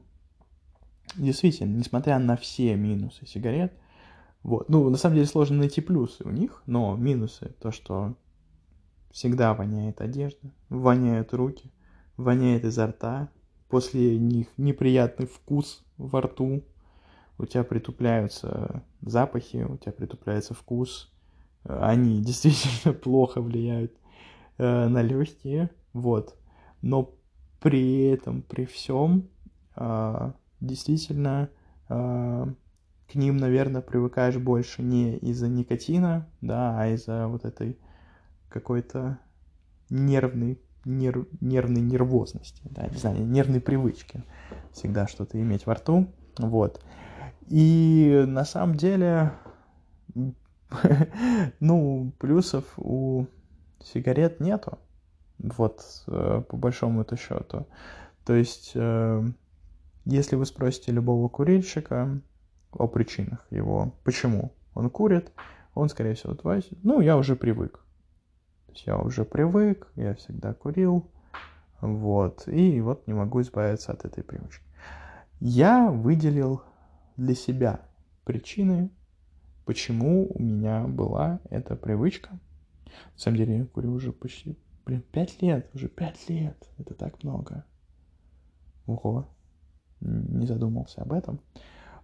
действительно, 1.15 1.75
несмотря 1.77 2.19
на 2.19 2.36
все 2.38 2.75
минусы 2.75 3.25
сигарет, 3.25 3.73
вот, 4.43 4.69
ну, 4.69 4.89
на 4.89 4.97
самом 4.97 5.15
деле 5.15 5.27
сложно 5.27 5.58
найти 5.58 5.82
плюсы 5.82 6.23
у 6.23 6.30
них, 6.30 6.62
но 6.65 6.95
минусы, 6.95 7.56
то, 7.60 7.71
что 7.71 8.15
Всегда 9.12 9.54
воняет 9.54 10.02
одежда, 10.02 10.52
воняют 10.70 11.34
руки, 11.34 11.72
воняет 12.17 12.65
изо 12.65 12.88
рта, 12.88 13.30
после 13.70 14.17
них 14.17 14.48
неприятный 14.58 15.28
вкус 15.28 15.84
во 15.98 16.22
рту, 16.22 16.63
у 17.38 17.46
тебя 17.46 17.63
притупляются 17.63 18.84
запахи, 19.02 19.65
у 19.67 19.78
тебя 19.78 19.91
притупляется 19.91 20.54
вкус, 20.54 21.12
они 21.63 22.22
действительно 22.24 22.93
плохо 22.93 23.41
влияют 23.41 23.93
э, 24.58 24.88
на 24.88 25.02
легкие, 25.02 25.70
вот. 25.93 26.36
Но 26.82 27.13
при 27.60 28.06
этом, 28.08 28.41
при 28.41 28.65
всем, 28.65 29.30
э, 29.76 30.32
действительно, 30.60 31.50
э, 31.89 32.46
к 33.12 33.15
ним, 33.15 33.38
наверное, 33.38 33.82
привыкаешь 33.82 34.38
больше 34.38 34.84
не 34.84 35.17
из-за 35.17 35.48
никотина, 35.48 36.28
да, 36.41 36.80
а 36.80 36.88
из-за 36.89 37.28
вот 37.28 37.46
этой 37.46 37.78
какой-то 38.49 39.19
нервной, 39.89 40.60
нерв, 40.86 41.27
нервной 41.41 41.81
нервозности, 41.81 42.62
да, 42.65 42.88
не 42.88 42.97
знаю, 42.97 43.25
нервной 43.25 43.62
привычки 43.62 44.23
всегда 44.71 45.07
что-то 45.07 45.39
иметь 45.39 45.65
во 45.65 45.75
рту, 45.75 46.07
вот. 46.38 46.83
И 47.47 48.25
на 48.27 48.45
самом 48.45 48.75
деле, 48.75 49.33
ну, 51.60 52.12
плюсов 52.19 52.65
у 52.77 53.27
сигарет 53.81 54.39
нету, 54.39 54.79
вот, 55.39 55.81
э, 56.07 56.43
по 56.47 56.57
большому 56.57 57.01
это 57.01 57.15
счету. 57.15 57.67
То 58.25 58.33
есть, 58.33 58.71
э, 58.75 59.23
если 60.05 60.36
вы 60.36 60.45
спросите 60.45 60.91
любого 60.91 61.29
курильщика 61.29 62.21
о 62.71 62.88
причинах 62.88 63.45
его, 63.49 63.93
почему 64.03 64.51
он 64.73 64.89
курит, 64.89 65.31
он, 65.73 65.89
скорее 65.89 66.15
всего, 66.15 66.33
ответит, 66.33 66.77
ну, 66.83 66.99
я 67.01 67.17
уже 67.17 67.36
привык 67.36 67.79
есть 68.77 68.87
я 68.87 68.97
уже 68.97 69.25
привык, 69.25 69.87
я 69.95 70.13
всегда 70.13 70.53
курил, 70.53 71.09
вот, 71.81 72.47
и 72.47 72.79
вот 72.81 73.07
не 73.07 73.13
могу 73.13 73.41
избавиться 73.41 73.91
от 73.91 74.05
этой 74.05 74.23
привычки. 74.23 74.63
Я 75.39 75.89
выделил 75.89 76.61
для 77.15 77.35
себя 77.35 77.81
причины, 78.23 78.89
почему 79.65 80.27
у 80.31 80.41
меня 80.41 80.87
была 80.87 81.39
эта 81.49 81.75
привычка. 81.75 82.31
На 83.13 83.19
самом 83.19 83.37
деле 83.37 83.57
я 83.57 83.65
курю 83.65 83.93
уже 83.93 84.11
почти, 84.11 84.57
блин, 84.85 85.03
пять 85.11 85.41
лет, 85.41 85.69
уже 85.73 85.87
пять 85.87 86.29
лет, 86.29 86.57
это 86.77 86.93
так 86.93 87.23
много. 87.23 87.65
Ого, 88.85 89.27
не 90.01 90.45
задумался 90.45 91.01
об 91.01 91.13
этом. 91.13 91.39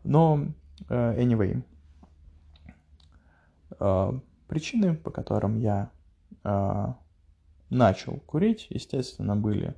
Но, 0.03 0.47
uh, 0.89 1.17
anyway, 1.17 1.63
uh, 3.79 4.19
причины, 4.47 4.95
по 4.95 5.09
которым 5.09 5.57
я 5.59 5.91
начал 7.69 8.19
курить, 8.25 8.67
естественно, 8.69 9.35
были 9.35 9.75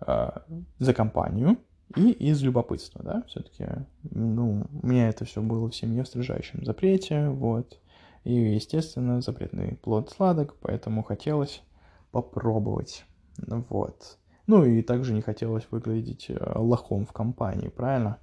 а, 0.00 0.42
за 0.78 0.94
компанию 0.94 1.58
и 1.94 2.10
из 2.10 2.42
любопытства, 2.42 3.02
да, 3.02 3.22
все-таки, 3.28 3.66
ну, 4.02 4.66
у 4.82 4.86
меня 4.86 5.08
это 5.08 5.24
все 5.24 5.40
было 5.40 5.70
в 5.70 5.74
семье 5.74 6.02
в 6.02 6.08
строжайшем 6.08 6.64
запрете, 6.64 7.28
вот, 7.28 7.78
И, 8.24 8.32
естественно, 8.32 9.20
запретный 9.20 9.76
плод 9.76 10.10
сладок, 10.10 10.56
поэтому 10.60 11.02
хотелось 11.04 11.62
попробовать. 12.10 13.04
Вот. 13.38 14.18
Ну 14.46 14.64
и 14.64 14.82
также 14.82 15.12
не 15.12 15.22
хотелось 15.22 15.66
выглядеть 15.70 16.26
э, 16.28 16.52
лохом 16.56 17.04
в 17.04 17.12
компании, 17.12 17.68
правильно? 17.68 18.18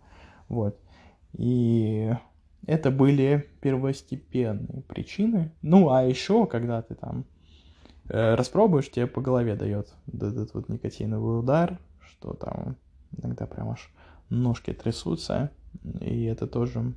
Вот. 0.49 0.77
И 1.33 2.11
это 2.65 2.91
были 2.91 3.49
первостепенные 3.61 4.83
причины. 4.83 5.51
Ну, 5.61 5.89
а 5.89 6.03
еще, 6.03 6.47
когда 6.47 6.81
ты 6.81 6.95
там 6.95 7.25
распробуешь, 8.13 8.91
тебе 8.91 9.07
по 9.07 9.21
голове 9.21 9.55
дает 9.55 9.93
этот 10.13 10.53
вот 10.53 10.69
никотиновый 10.69 11.39
удар, 11.39 11.79
что 11.99 12.33
там 12.33 12.75
иногда 13.17 13.45
прям 13.45 13.71
аж 13.71 13.91
ножки 14.29 14.71
трясутся. 14.73 15.51
И 15.99 16.25
это 16.25 16.47
тоже 16.47 16.93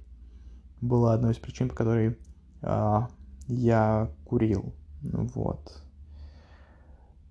была 0.81 1.14
одной 1.14 1.33
из 1.33 1.38
причин, 1.38 1.68
по 1.68 1.74
которой 1.74 2.18
э, 2.62 3.00
я 3.48 4.11
курил. 4.26 4.74
Вот. 5.02 5.83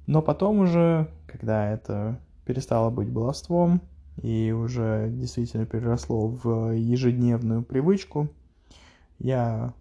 Но 0.08 0.22
потом 0.22 0.60
уже, 0.60 1.10
когда 1.28 1.72
это 1.72 2.20
перестало 2.46 2.90
быть 2.90 3.12
баловством 3.12 3.82
и 4.22 4.52
уже 4.52 5.10
действительно 5.12 5.66
переросло 5.66 6.28
в 6.28 6.72
ежедневную 6.72 7.64
привычку, 7.64 8.30
я 9.20 9.74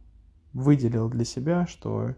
выделил 0.53 1.09
для 1.09 1.25
себя, 1.25 1.67
что 1.67 2.15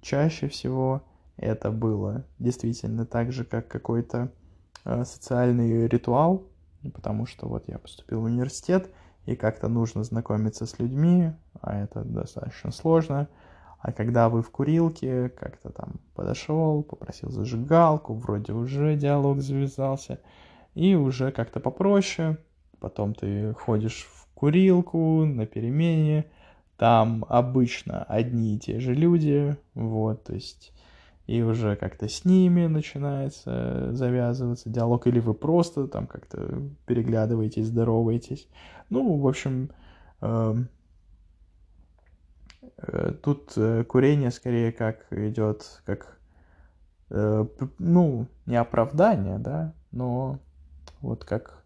чаще 0.00 0.48
всего 0.48 1.02
это 1.36 1.70
было 1.70 2.24
действительно 2.38 3.06
так 3.06 3.32
же, 3.32 3.44
как 3.44 3.68
какой-то 3.68 4.32
э, 4.84 5.04
социальный 5.04 5.86
ритуал, 5.88 6.44
потому 6.94 7.26
что 7.26 7.48
вот 7.48 7.68
я 7.68 7.78
поступил 7.78 8.20
в 8.20 8.24
университет, 8.24 8.90
и 9.26 9.34
как-то 9.34 9.68
нужно 9.68 10.04
знакомиться 10.04 10.66
с 10.66 10.78
людьми, 10.78 11.32
а 11.60 11.82
это 11.82 12.04
достаточно 12.04 12.70
сложно– 12.70 13.28
а 13.86 13.92
когда 13.92 14.28
вы 14.28 14.42
в 14.42 14.50
курилке, 14.50 15.28
как-то 15.28 15.70
там 15.70 16.00
подошел, 16.16 16.82
попросил 16.82 17.30
зажигалку, 17.30 18.14
вроде 18.14 18.52
уже 18.52 18.96
диалог 18.96 19.40
завязался, 19.40 20.18
и 20.74 20.96
уже 20.96 21.30
как-то 21.30 21.60
попроще. 21.60 22.38
Потом 22.80 23.14
ты 23.14 23.54
ходишь 23.54 24.08
в 24.10 24.26
курилку 24.34 25.24
на 25.24 25.46
перемене, 25.46 26.26
там 26.76 27.24
обычно 27.28 28.02
одни 28.02 28.56
и 28.56 28.58
те 28.58 28.80
же 28.80 28.92
люди, 28.92 29.56
вот, 29.74 30.24
то 30.24 30.34
есть 30.34 30.72
и 31.26 31.42
уже 31.42 31.76
как-то 31.76 32.08
с 32.08 32.24
ними 32.24 32.66
начинается 32.66 33.92
завязываться 33.92 34.70
диалог, 34.70 35.06
или 35.06 35.20
вы 35.20 35.34
просто 35.34 35.88
там 35.88 36.06
как-то 36.06 36.62
переглядываетесь, 36.86 37.66
здороваетесь. 37.66 38.48
Ну, 38.90 39.18
в 39.18 39.26
общем, 39.26 39.70
эм, 40.20 40.68
Э, 42.78 43.12
тут 43.22 43.52
э, 43.56 43.84
курение 43.84 44.30
скорее 44.30 44.72
как 44.72 45.06
идет, 45.10 45.80
как, 45.84 46.18
э, 47.10 47.46
ну, 47.78 48.26
не 48.44 48.56
оправдание, 48.56 49.38
да, 49.38 49.74
но 49.92 50.38
вот 51.00 51.24
как 51.24 51.62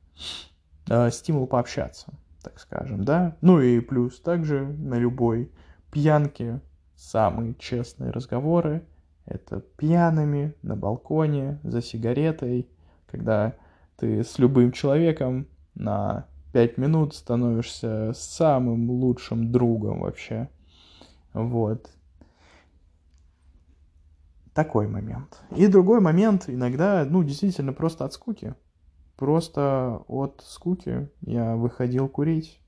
стимул 1.11 1.47
пообщаться, 1.47 2.13
так 2.43 2.59
скажем, 2.59 3.05
да. 3.05 3.37
Ну 3.43 3.61
и 3.61 3.79
плюс 3.79 4.21
также 4.21 4.67
на 4.67 4.97
любой 4.97 5.53
пьянке 5.93 6.61
самые 6.97 7.55
честные 7.55 8.11
разговоры 8.11 8.83
это 9.31 9.61
пьяными 9.61 10.55
на 10.63 10.77
балконе 10.77 11.61
за 11.63 11.81
сигаретой, 11.81 12.69
когда 13.07 13.55
ты 13.97 14.25
с 14.25 14.39
любым 14.39 14.73
человеком 14.73 15.47
на 15.75 16.27
пять 16.53 16.79
минут 16.79 17.15
становишься 17.15 18.13
самым 18.15 18.91
лучшим 18.91 19.53
другом 19.53 20.01
вообще. 20.01 20.49
Вот. 21.33 21.91
Такой 24.53 24.89
момент. 24.89 25.41
И 25.57 25.69
другой 25.69 26.01
момент, 26.01 26.45
иногда, 26.49 27.07
ну, 27.09 27.23
действительно, 27.23 27.73
просто 27.73 28.05
от 28.05 28.13
скуки. 28.13 28.55
Просто 29.17 30.03
от 30.09 30.43
скуки 30.45 31.09
я 31.21 31.55
выходил 31.55 32.09
курить. 32.09 32.61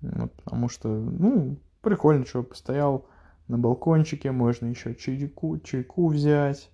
Вот, 0.00 0.32
потому 0.34 0.68
что, 0.68 0.88
ну, 0.88 1.58
прикольно, 1.80 2.24
что 2.24 2.44
постоял 2.44 3.06
на 3.48 3.58
балкончике, 3.58 4.32
можно 4.32 4.66
еще 4.66 4.94
чайку, 4.94 5.58
чайку 5.58 6.08
взять. 6.08 6.70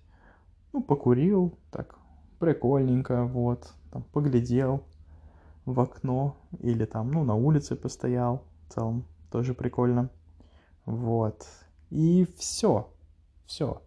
Ну, 0.73 0.81
покурил, 0.81 1.57
так, 1.69 1.97
прикольненько, 2.39 3.25
вот, 3.25 3.73
там, 3.91 4.03
поглядел 4.13 4.83
в 5.65 5.79
окно 5.79 6.37
или 6.59 6.85
там, 6.85 7.11
ну, 7.11 7.23
на 7.23 7.35
улице 7.35 7.75
постоял, 7.75 8.43
в 8.67 8.73
целом 8.73 9.05
тоже 9.31 9.53
прикольно. 9.53 10.09
Вот. 10.85 11.45
И 11.89 12.27
все. 12.37 12.89
Все. 13.45 13.81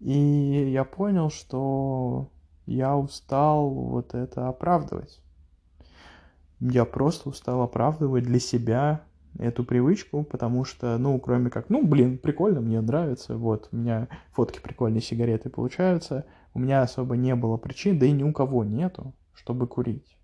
И 0.00 0.70
я 0.72 0.84
понял, 0.84 1.30
что 1.30 2.30
я 2.66 2.96
устал 2.96 3.70
вот 3.70 4.14
это 4.14 4.48
оправдывать. 4.48 5.20
Я 6.60 6.84
просто 6.84 7.28
устал 7.28 7.62
оправдывать 7.62 8.24
для 8.24 8.40
себя 8.40 9.02
эту 9.38 9.64
привычку, 9.64 10.24
потому 10.24 10.64
что, 10.64 10.98
ну, 10.98 11.18
кроме 11.20 11.50
как, 11.50 11.70
ну, 11.70 11.86
блин, 11.86 12.18
прикольно, 12.18 12.60
мне 12.60 12.80
нравится, 12.80 13.36
вот, 13.36 13.68
у 13.72 13.76
меня 13.76 14.08
фотки 14.32 14.60
прикольные 14.60 15.00
сигареты 15.00 15.50
получаются, 15.50 16.26
у 16.54 16.58
меня 16.58 16.82
особо 16.82 17.16
не 17.16 17.34
было 17.34 17.56
причин, 17.56 17.98
да 17.98 18.06
и 18.06 18.12
ни 18.12 18.22
у 18.22 18.32
кого 18.32 18.64
нету, 18.64 19.14
чтобы 19.34 19.66
курить. 19.66 20.18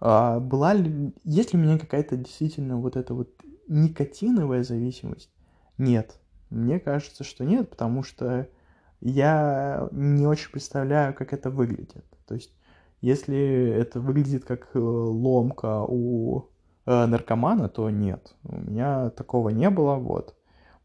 А, 0.00 0.40
была 0.40 0.74
ли, 0.74 1.14
есть 1.24 1.52
ли 1.52 1.58
у 1.58 1.62
меня 1.62 1.78
какая-то 1.78 2.16
действительно 2.16 2.76
вот 2.76 2.96
эта 2.96 3.14
вот 3.14 3.30
никотиновая 3.68 4.62
зависимость? 4.62 5.30
Нет. 5.78 6.18
Мне 6.50 6.78
кажется, 6.78 7.24
что 7.24 7.44
нет, 7.44 7.70
потому 7.70 8.02
что 8.02 8.48
я 9.00 9.88
не 9.92 10.26
очень 10.26 10.50
представляю, 10.50 11.14
как 11.14 11.32
это 11.32 11.50
выглядит. 11.50 12.04
То 12.26 12.34
есть, 12.34 12.54
если 13.00 13.68
это 13.68 14.00
выглядит 14.00 14.44
как 14.44 14.70
э, 14.74 14.78
ломка 14.78 15.82
у 15.82 16.48
наркомана, 16.86 17.68
то 17.68 17.90
нет. 17.90 18.34
У 18.44 18.56
меня 18.56 19.10
такого 19.10 19.50
не 19.50 19.70
было, 19.70 19.96
вот. 19.96 20.36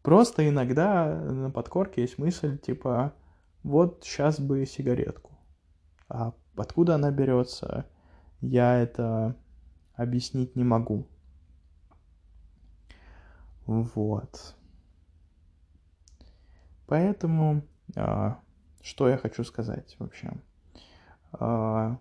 Просто 0.01 0.47
иногда 0.47 1.05
на 1.13 1.51
подкорке 1.51 2.01
есть 2.01 2.17
мысль, 2.17 2.57
типа, 2.57 3.13
вот 3.63 4.03
сейчас 4.03 4.39
бы 4.39 4.65
сигаретку. 4.65 5.31
А 6.07 6.33
откуда 6.55 6.95
она 6.95 7.12
берется, 7.12 7.85
я 8.41 8.79
это 8.79 9.35
объяснить 9.95 10.55
не 10.55 10.63
могу. 10.63 11.07
Вот. 13.65 14.55
Поэтому, 16.88 17.62
а, 17.95 18.39
что 18.81 19.07
я 19.09 19.17
хочу 19.17 19.43
сказать 19.43 19.95
вообще? 19.99 20.31
А, 21.33 21.99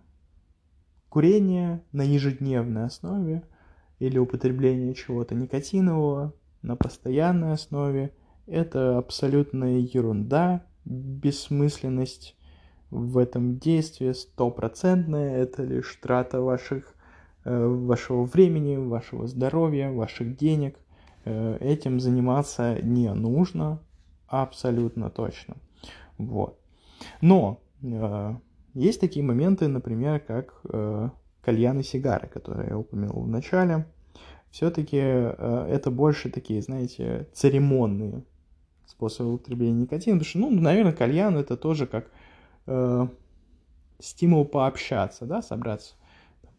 курение 1.10 1.82
на 1.92 2.02
ежедневной 2.02 2.84
основе 2.86 3.42
или 3.98 4.18
употребление 4.18 4.94
чего-то 4.94 5.34
никотинового 5.34 6.32
на 6.62 6.76
постоянной 6.76 7.52
основе– 7.52 8.14
это 8.46 8.98
абсолютная 8.98 9.78
ерунда, 9.78 10.64
бессмысленность 10.84 12.36
в 12.90 13.18
этом 13.18 13.58
действии 13.58 14.12
стопроцентная, 14.12 15.36
это 15.36 15.62
лишь 15.62 15.98
трата 16.00 16.40
ваших, 16.40 16.94
э, 17.44 17.66
вашего 17.66 18.24
времени, 18.24 18.76
вашего 18.76 19.26
здоровья, 19.26 19.90
ваших 19.90 20.36
денег– 20.36 20.78
Э, 21.30 21.58
этим 21.60 22.00
заниматься 22.00 22.80
не 22.80 23.12
нужно, 23.12 23.82
абсолютно 24.28 25.10
точно. 25.10 25.56
Вот. 26.16 26.58
Но 27.20 27.60
э, 27.82 28.34
есть 28.72 29.00
такие 29.00 29.24
моменты, 29.24 29.68
например, 29.68 30.20
как 30.20 30.60
кальян 31.48 31.80
и 31.80 31.82
сигары, 31.82 32.28
которые 32.28 32.68
я 32.68 32.78
упомянул 32.78 33.22
в 33.22 33.28
начале. 33.28 33.86
Все-таки 34.50 34.98
э, 35.00 35.66
это 35.70 35.90
больше 35.90 36.28
такие, 36.28 36.60
знаете, 36.60 37.26
церемонные 37.32 38.22
способы 38.84 39.32
употребления 39.32 39.80
никотина. 39.80 40.18
Потому 40.18 40.28
что, 40.28 40.38
ну, 40.40 40.50
наверное, 40.50 40.92
кальян 40.92 41.38
это 41.38 41.56
тоже 41.56 41.86
как 41.86 42.10
э, 42.66 43.08
стимул 43.98 44.44
пообщаться, 44.44 45.24
да, 45.24 45.40
собраться 45.40 45.94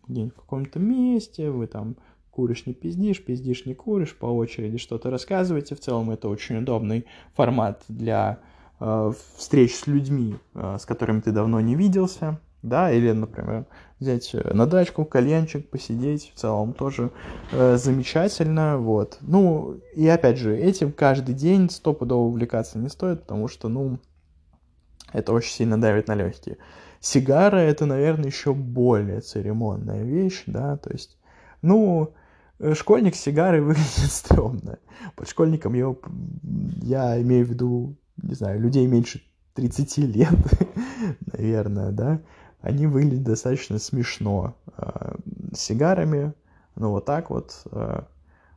где-нибудь 0.08 0.34
в 0.34 0.38
каком-то 0.38 0.80
месте, 0.80 1.52
вы 1.52 1.68
там 1.68 1.96
куришь, 2.32 2.66
не 2.66 2.74
пиздишь, 2.74 3.24
пиздишь, 3.24 3.68
не 3.68 3.76
куришь, 3.76 4.16
по 4.16 4.26
очереди 4.26 4.80
что-то 4.80 5.12
рассказываете. 5.12 5.76
В 5.76 5.82
целом 5.82 6.10
это 6.10 6.30
очень 6.30 6.58
удобный 6.58 7.06
формат 7.36 7.84
для 7.90 8.40
э, 8.80 9.12
встреч 9.36 9.76
с 9.76 9.86
людьми, 9.86 10.38
э, 10.56 10.78
с 10.80 10.88
которыми 10.88 11.22
ты 11.22 11.32
давно 11.32 11.62
не 11.62 11.76
виделся, 11.76 12.40
да, 12.62 12.92
или, 12.92 13.12
например, 13.12 13.66
взять 14.00 14.34
э, 14.34 14.54
на 14.54 14.66
дачку, 14.66 15.06
кальянчик, 15.06 15.70
посидеть, 15.70 16.32
в 16.36 16.40
целом 16.40 16.74
тоже 16.74 17.12
э, 17.52 17.78
замечательно, 17.78 18.78
вот. 18.78 19.18
Ну, 19.22 19.80
и 19.96 20.08
опять 20.08 20.38
же, 20.38 20.58
этим 20.58 20.92
каждый 20.92 21.36
день 21.36 21.70
стопудово 21.70 22.28
увлекаться 22.28 22.78
не 22.78 22.90
стоит, 22.90 23.22
потому 23.22 23.48
что, 23.48 23.70
ну, 23.70 24.00
это 25.14 25.34
очень 25.34 25.54
сильно 25.54 25.80
давит 25.80 26.08
на 26.08 26.16
легкие. 26.16 26.58
Сигара 27.00 27.58
это, 27.58 27.86
наверное, 27.86 28.26
еще 28.26 28.54
более 28.54 29.22
церемонная 29.22 30.04
вещь, 30.04 30.44
да, 30.46 30.78
то 30.78 30.92
есть, 30.92 31.18
ну, 31.62 32.14
школьник 32.74 33.16
с 33.16 33.22
сигарой 33.22 33.62
выглядит 33.62 34.12
стрёмно. 34.12 34.80
Под 35.16 35.30
школьником 35.30 35.74
я, 35.74 35.96
я 36.82 37.22
имею 37.22 37.46
в 37.46 37.50
виду, 37.50 37.96
не 38.22 38.34
знаю, 38.34 38.60
людей 38.60 38.86
меньше 38.86 39.22
30 39.54 39.98
лет, 39.98 40.30
наверное, 41.34 41.92
да, 41.92 42.22
они 42.62 42.88
выглядят 42.88 43.24
достаточно 43.24 43.80
смешно. 43.80 44.56
Э, 44.78 45.16
сигарами, 45.54 46.34
ну 46.76 46.92
вот 46.92 47.06
так 47.06 47.30
вот. 47.30 47.62
Э, 47.72 48.04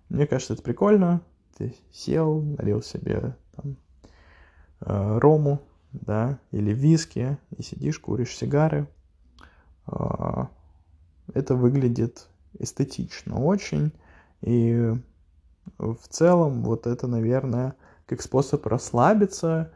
мне 0.08 0.26
кажется, 0.26 0.54
это 0.54 0.62
прикольно. 0.62 1.20
Ты 1.56 1.74
сел, 1.92 2.42
налил 2.42 2.82
себе 2.82 3.36
там, 3.54 3.76
э, 4.80 5.18
рому, 5.18 5.60
да, 5.92 6.38
или 6.50 6.72
виски, 6.72 7.38
и 7.56 7.62
сидишь, 7.62 7.98
куришь 7.98 8.36
сигары. 8.36 8.88
Это 11.34 11.54
выглядит 11.54 12.28
эстетично 12.58 13.40
очень. 13.40 13.92
И 14.40 14.94
в 15.78 16.08
целом 16.08 16.62
вот 16.62 16.86
это, 16.86 17.06
наверное, 17.06 17.74
как 18.06 18.22
способ 18.22 18.64
расслабиться, 18.66 19.72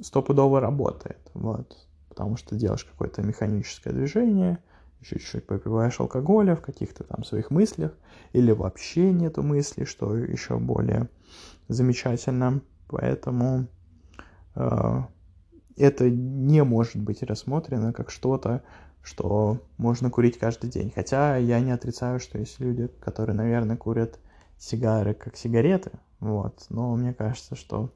стопудово 0.00 0.60
работает. 0.60 1.30
Вот. 1.34 1.87
Потому 2.18 2.36
что 2.36 2.56
делаешь 2.56 2.82
какое-то 2.82 3.22
механическое 3.22 3.92
движение, 3.92 4.58
чуть-чуть 5.02 5.46
попиваешь 5.46 6.00
алкоголя 6.00 6.56
в 6.56 6.62
каких-то 6.62 7.04
там 7.04 7.22
своих 7.22 7.52
мыслях, 7.52 7.92
или 8.32 8.50
вообще 8.50 9.12
нету 9.12 9.44
мыслей, 9.44 9.84
что 9.84 10.16
еще 10.16 10.58
более 10.58 11.08
замечательно. 11.68 12.60
Поэтому 12.88 13.68
э, 14.56 15.02
это 15.76 16.10
не 16.10 16.64
может 16.64 17.00
быть 17.00 17.22
рассмотрено 17.22 17.92
как 17.92 18.10
что-то, 18.10 18.64
что 19.00 19.62
можно 19.76 20.10
курить 20.10 20.40
каждый 20.40 20.70
день. 20.70 20.90
Хотя 20.92 21.36
я 21.36 21.60
не 21.60 21.70
отрицаю, 21.70 22.18
что 22.18 22.36
есть 22.40 22.58
люди, 22.58 22.88
которые, 22.98 23.36
наверное, 23.36 23.76
курят 23.76 24.18
сигары 24.58 25.14
как 25.14 25.36
сигареты, 25.36 25.92
вот. 26.18 26.66
Но 26.68 26.96
мне 26.96 27.14
кажется, 27.14 27.54
что 27.54 27.92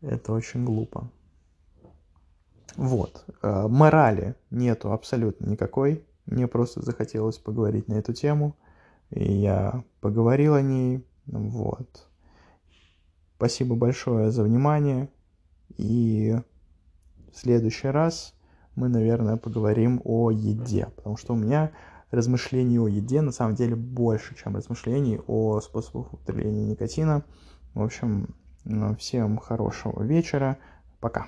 это 0.00 0.32
очень 0.32 0.64
глупо. 0.64 1.10
Вот. 2.76 3.24
Э, 3.42 3.66
морали 3.68 4.34
нету 4.50 4.92
абсолютно 4.92 5.46
никакой. 5.46 6.04
Мне 6.26 6.46
просто 6.46 6.82
захотелось 6.82 7.38
поговорить 7.38 7.88
на 7.88 7.94
эту 7.94 8.12
тему. 8.12 8.56
И 9.10 9.32
я 9.32 9.84
поговорил 10.00 10.54
о 10.54 10.62
ней. 10.62 11.04
Вот. 11.26 12.06
Спасибо 13.36 13.74
большое 13.74 14.30
за 14.30 14.42
внимание. 14.42 15.08
И 15.76 16.36
в 17.32 17.36
следующий 17.36 17.88
раз 17.88 18.34
мы, 18.76 18.88
наверное, 18.88 19.36
поговорим 19.36 20.00
о 20.04 20.30
еде. 20.30 20.88
Потому 20.96 21.16
что 21.16 21.34
у 21.34 21.36
меня 21.36 21.72
размышлений 22.10 22.78
о 22.78 22.88
еде 22.88 23.20
на 23.20 23.32
самом 23.32 23.54
деле 23.54 23.76
больше, 23.76 24.36
чем 24.36 24.56
размышлений 24.56 25.20
о 25.26 25.60
способах 25.60 26.12
употребления 26.12 26.64
никотина. 26.64 27.24
В 27.74 27.82
общем, 27.82 28.34
всем 28.98 29.38
хорошего 29.38 30.02
вечера. 30.02 30.58
Пока. 31.00 31.26